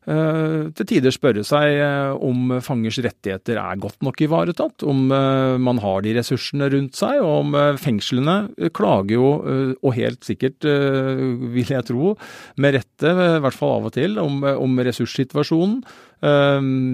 til 0.00 0.86
tider 0.88 1.12
spørre 1.12 1.42
seg 1.44 1.74
eh, 1.76 2.12
om 2.24 2.54
fangers 2.64 2.96
rettigheter 3.04 3.58
er 3.60 3.80
godt 3.82 4.00
nok 4.06 4.22
ivaretatt, 4.24 4.84
om 4.88 5.10
eh, 5.12 5.58
man 5.60 5.80
har 5.84 6.00
de 6.06 6.14
ressursene 6.16 6.70
rundt 6.72 6.96
seg, 6.96 7.20
og 7.20 7.34
om 7.42 7.58
fengslene 7.80 8.70
klager 8.76 9.18
jo, 9.18 9.28
og 9.76 9.94
helt 9.96 10.24
sikkert, 10.24 10.64
vil 10.64 11.74
jeg 11.74 11.86
tro, 11.88 12.14
med 12.60 12.78
rette, 12.78 13.12
i 13.12 13.42
hvert 13.44 13.56
fall 13.56 13.76
av 13.76 13.90
og 13.90 13.94
til, 13.96 14.16
om, 14.22 14.40
om 14.44 14.82
ressurssituasjonen. 14.86 15.80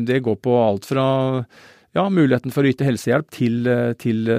Det 0.07 0.21
går 0.23 0.39
på 0.43 0.55
alt 0.63 0.87
fra 0.89 1.07
ja, 1.97 2.05
muligheten 2.13 2.55
for 2.55 2.67
å 2.67 2.71
yte 2.71 2.87
helsehjelp 2.87 3.31
til, 3.35 3.69
til 4.03 4.31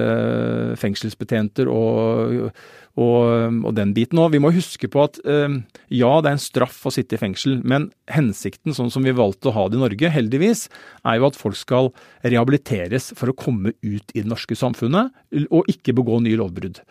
fengselsbetjenter 0.80 1.70
og 1.72 2.50
og, 2.98 3.58
og, 3.62 3.70
den 3.76 3.92
biten 3.96 4.18
òg. 4.18 4.32
Vi 4.34 4.40
må 4.42 4.50
huske 4.54 4.90
på 4.90 5.04
at 5.04 5.20
eh, 5.22 5.58
ja, 5.94 6.10
det 6.18 6.30
er 6.30 6.36
en 6.36 6.42
straff 6.42 6.80
å 6.88 6.92
sitte 6.94 7.16
i 7.16 7.20
fengsel, 7.20 7.60
men 7.62 7.88
hensikten, 8.10 8.74
sånn 8.76 8.90
som 8.92 9.06
vi 9.06 9.14
valgte 9.16 9.50
å 9.50 9.54
ha 9.54 9.68
det 9.68 9.78
i 9.78 9.82
Norge, 9.84 10.12
heldigvis, 10.14 10.66
er 11.06 11.20
jo 11.20 11.28
at 11.28 11.38
folk 11.38 11.58
skal 11.58 11.92
rehabiliteres 12.26 13.12
for 13.18 13.30
å 13.30 13.38
komme 13.38 13.76
ut 13.84 14.14
i 14.14 14.22
det 14.22 14.28
norske 14.28 14.58
samfunnet 14.58 15.14
og 15.48 15.70
ikke 15.70 15.94
begå 15.96 16.20
nye 16.24 16.38
lovbrudd. 16.40 16.82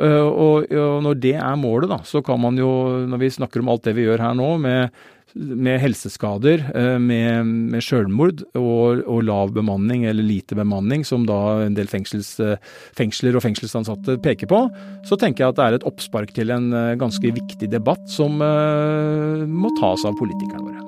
Uh, 0.00 0.24
og, 0.24 0.70
og, 0.72 1.00
når 1.04 1.18
det 1.20 1.36
er 1.36 1.56
målet, 1.60 1.90
da, 1.90 1.98
så 2.08 2.22
kan 2.24 2.40
man 2.40 2.56
jo, 2.56 2.70
når 3.10 3.20
vi 3.20 3.34
snakker 3.34 3.60
om 3.60 3.68
alt 3.72 3.84
det 3.84 3.92
vi 3.98 4.06
gjør 4.06 4.22
her 4.24 4.38
nå, 4.38 4.54
med 4.62 4.94
med 5.34 5.80
helseskader, 5.82 6.62
eh, 6.74 6.98
med, 6.98 7.46
med 7.46 7.84
selvmord 7.84 8.42
og, 8.58 9.02
og, 9.04 9.20
lav 9.26 9.52
bemanning 9.54 10.04
eller 10.08 10.26
lite 10.26 10.56
bemanning, 10.58 11.04
som 11.06 11.26
da 11.28 11.38
en 11.66 11.76
del 11.76 11.90
fengsels, 11.90 12.32
eh, 12.42 12.56
fengsler 12.98 13.38
og 13.38 13.44
fengselsansatte 13.44 14.18
peker 14.24 14.50
på, 14.50 14.62
så 15.06 15.18
tenker 15.20 15.44
jeg 15.44 15.54
at 15.54 15.58
det 15.60 15.66
er 15.66 15.78
et 15.78 15.88
oppspark 15.88 16.34
til 16.36 16.52
en 16.54 16.70
eh, 16.74 16.96
ganske 17.00 17.34
viktig 17.34 17.70
debatt 17.70 18.02
som 18.10 18.40
uh, 18.42 19.44
må 19.46 19.70
tas 19.78 20.02
av 20.08 20.16
politikerne 20.18 20.64
våre. 20.64 20.86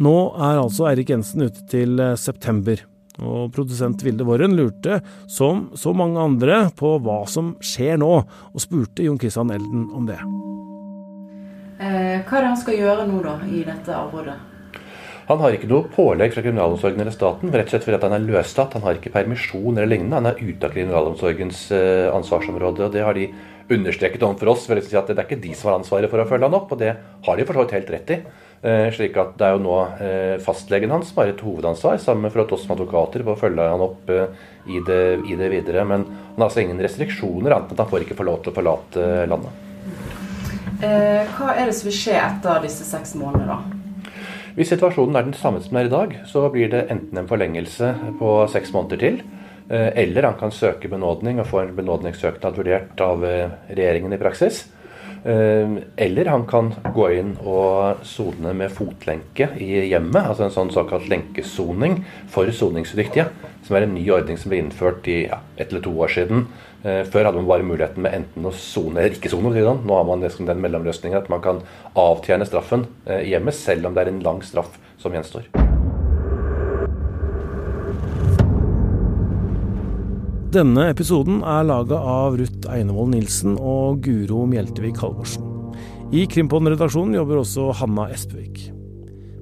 Nå 0.00 0.14
er 0.40 0.62
altså 0.62 0.86
Eirik 0.88 1.12
Jensen 1.12 1.44
ute 1.44 1.66
til 1.68 2.00
september. 2.16 2.80
Og 3.20 3.50
produsent 3.52 4.00
Vilde 4.06 4.24
Worren 4.24 4.56
lurte, 4.56 5.02
som 5.28 5.66
så 5.76 5.92
mange 5.96 6.22
andre, 6.22 6.62
på 6.76 6.96
hva 7.04 7.22
som 7.28 7.52
skjer 7.60 8.00
nå, 8.00 8.14
og 8.24 8.64
spurte 8.64 9.04
Jon 9.04 9.20
Christian 9.20 9.52
Elden 9.52 9.90
om 9.92 10.08
det. 10.08 10.22
Eh, 11.80 12.20
hva 12.28 12.36
er 12.36 12.44
det 12.44 12.48
han 12.50 12.58
skal 12.60 12.76
gjøre 12.76 13.06
nå, 13.08 13.22
da, 13.24 13.38
i 13.48 13.62
dette 13.64 13.94
avrådet? 13.96 14.36
Han 15.30 15.38
har 15.40 15.54
ikke 15.54 15.68
noe 15.70 15.86
pålegg 15.88 16.34
fra 16.34 16.42
kriminalomsorgen 16.42 17.00
eller 17.00 17.14
staten, 17.14 17.52
rett 17.54 17.70
og 17.70 17.72
slett 17.72 17.86
fordi 17.86 18.00
han 18.02 18.16
er 18.16 18.26
løslatt. 18.26 18.74
Han 18.76 18.84
har 18.84 18.98
ikke 18.98 19.12
permisjon 19.14 19.78
eller 19.78 19.88
lignende. 19.88 20.18
Han 20.18 20.28
er 20.28 20.42
ute 20.42 20.66
av 20.66 20.74
kriminalomsorgens 20.74 21.62
eh, 21.76 22.08
ansvarsområde. 22.12 22.84
og 22.84 22.92
Det 22.92 23.04
har 23.06 23.16
de 23.16 23.30
understreket 23.70 24.26
overfor 24.26 24.52
oss. 24.52 24.66
si 24.66 24.74
Det 24.74 25.14
er 25.14 25.24
ikke 25.24 25.40
de 25.40 25.54
som 25.54 25.70
har 25.70 25.78
ansvaret 25.78 26.10
for 26.10 26.20
å 26.20 26.26
følge 26.28 26.50
han 26.50 26.58
opp, 26.58 26.74
og 26.74 26.82
det 26.82 26.92
har 26.98 27.36
de 27.38 27.48
for 27.48 27.72
helt 27.78 27.94
rett 27.94 28.10
i. 28.10 28.18
Eh, 28.60 28.90
slik 28.92 29.16
at 29.16 29.38
Det 29.38 29.46
er 29.46 29.56
jo 29.56 29.64
nå 29.64 29.78
fastlegen 30.44 30.90
hans 30.90 31.14
som 31.14 31.22
har 31.22 31.32
et 31.32 31.46
hovedansvar, 31.46 31.96
sammen 31.96 32.28
med 32.28 32.52
oss 32.52 32.66
som 32.66 32.76
advokater, 32.76 33.24
på 33.24 33.32
å 33.32 33.40
følge 33.40 33.70
han 33.70 33.86
opp 33.86 34.10
i 34.10 34.84
det, 34.84 35.02
i 35.30 35.38
det, 35.38 35.48
videre. 35.48 35.86
Men 35.86 36.04
han 36.04 36.36
har 36.42 36.50
altså 36.50 36.60
ingen 36.60 36.82
restriksjoner, 36.82 37.54
annet 37.54 37.72
enn 37.72 37.78
at 37.78 37.86
han 37.86 37.92
får 37.94 38.04
ikke 38.04 38.20
få 38.20 38.28
lov 38.28 38.42
til 38.42 38.52
å 38.52 38.58
forlate 38.60 39.10
landet. 39.30 39.69
Hva 40.80 41.52
er 41.54 41.68
det 41.68 41.76
som 41.76 41.90
vil 41.90 41.96
skje 41.96 42.16
etter 42.18 42.64
disse 42.64 42.86
seks 42.88 43.14
månedene, 43.20 43.56
da? 43.56 44.12
Hvis 44.56 44.72
situasjonen 44.72 45.16
er 45.16 45.28
den 45.28 45.36
samme 45.38 45.60
som 45.62 45.74
den 45.74 45.82
er 45.82 45.88
i 45.88 45.92
dag, 45.92 46.16
så 46.26 46.46
blir 46.52 46.72
det 46.72 46.86
enten 46.90 47.20
en 47.20 47.28
forlengelse 47.30 47.92
på 48.18 48.32
seks 48.50 48.72
måneder 48.74 49.00
til, 49.00 49.20
eller 49.70 50.26
han 50.26 50.38
kan 50.40 50.50
søke 50.50 50.90
benådning 50.90 51.38
og 51.38 51.46
få 51.46 51.62
en 51.62 51.76
benådningssøknad 51.76 52.58
vurdert 52.58 53.04
av 53.04 53.22
regjeringen 53.22 54.16
i 54.16 54.18
praksis. 54.20 54.64
Eh, 55.24 55.76
eller 55.96 56.30
han 56.32 56.46
kan 56.48 56.72
gå 56.94 57.10
inn 57.18 57.34
og 57.44 58.00
sone 58.08 58.54
med 58.56 58.72
fotlenke 58.72 59.50
i 59.60 59.84
hjemmet, 59.90 60.22
altså 60.22 60.46
en 60.46 60.54
sånn 60.54 60.72
såkalt 60.72 61.10
lenkesoning 61.12 62.00
for 62.32 62.48
soningsdyktige. 62.48 63.28
Som 63.66 63.76
er 63.76 63.86
en 63.86 63.94
ny 63.94 64.06
ordning 64.10 64.40
som 64.40 64.52
ble 64.52 64.62
innført 64.62 65.08
i 65.12 65.22
ja, 65.26 65.42
ett 65.56 65.70
eller 65.70 65.84
to 65.84 65.92
år 66.00 66.14
siden. 66.16 66.46
Eh, 66.82 67.02
før 67.04 67.28
hadde 67.28 67.42
man 67.42 67.50
bare 67.50 67.66
muligheten 67.68 68.06
med 68.06 68.16
enten 68.16 68.48
å 68.48 68.54
sone 68.56 69.02
eller 69.02 69.18
ikke 69.18 69.32
sone. 69.32 69.52
Nå 69.52 69.98
har 69.98 70.06
man 70.08 70.24
liksom 70.24 70.48
den 70.48 70.62
mellomløsningen 70.64 71.20
at 71.20 71.28
man 71.32 71.44
kan 71.44 71.60
avtjene 71.92 72.48
straffen 72.48 72.88
eh, 73.04 73.26
i 73.26 73.34
hjemmet, 73.34 73.58
selv 73.58 73.90
om 73.90 73.96
det 73.96 74.06
er 74.06 74.14
en 74.14 74.24
lang 74.24 74.40
straff 74.46 74.80
som 75.00 75.12
gjenstår. 75.12 75.59
Denne 80.50 80.88
episoden 80.90 81.44
er 81.46 81.62
laga 81.62 81.94
av 81.94 82.34
Ruth 82.40 82.66
Einevold 82.74 83.12
Nilsen 83.12 83.52
og 83.54 84.00
Guro 84.02 84.40
Mjeltevik 84.50 84.96
Halvorsen. 84.98 85.44
I 86.10 86.24
Krimpodden-redaksjonen 86.26 87.14
jobber 87.14 87.38
også 87.38 87.68
Hanna 87.78 88.08
Espevik. 88.10 88.58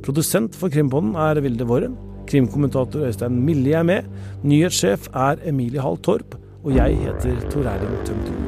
Produsent 0.04 0.58
for 0.60 0.68
Krimpodden 0.68 1.16
er 1.16 1.40
Vilde 1.40 1.64
Våren. 1.64 1.96
Krimkommentator 2.28 3.08
Øystein 3.08 3.40
Millie 3.40 3.80
er 3.80 3.88
med. 3.88 4.12
Nyhetssjef 4.44 5.08
er 5.16 5.40
Emilie 5.48 5.80
Hall 5.80 5.96
Torp. 5.96 6.36
Og 6.60 6.76
jeg 6.76 7.00
heter 7.00 7.40
Tor 7.48 7.72
Erling 7.72 7.96
Tømterud. 8.04 8.47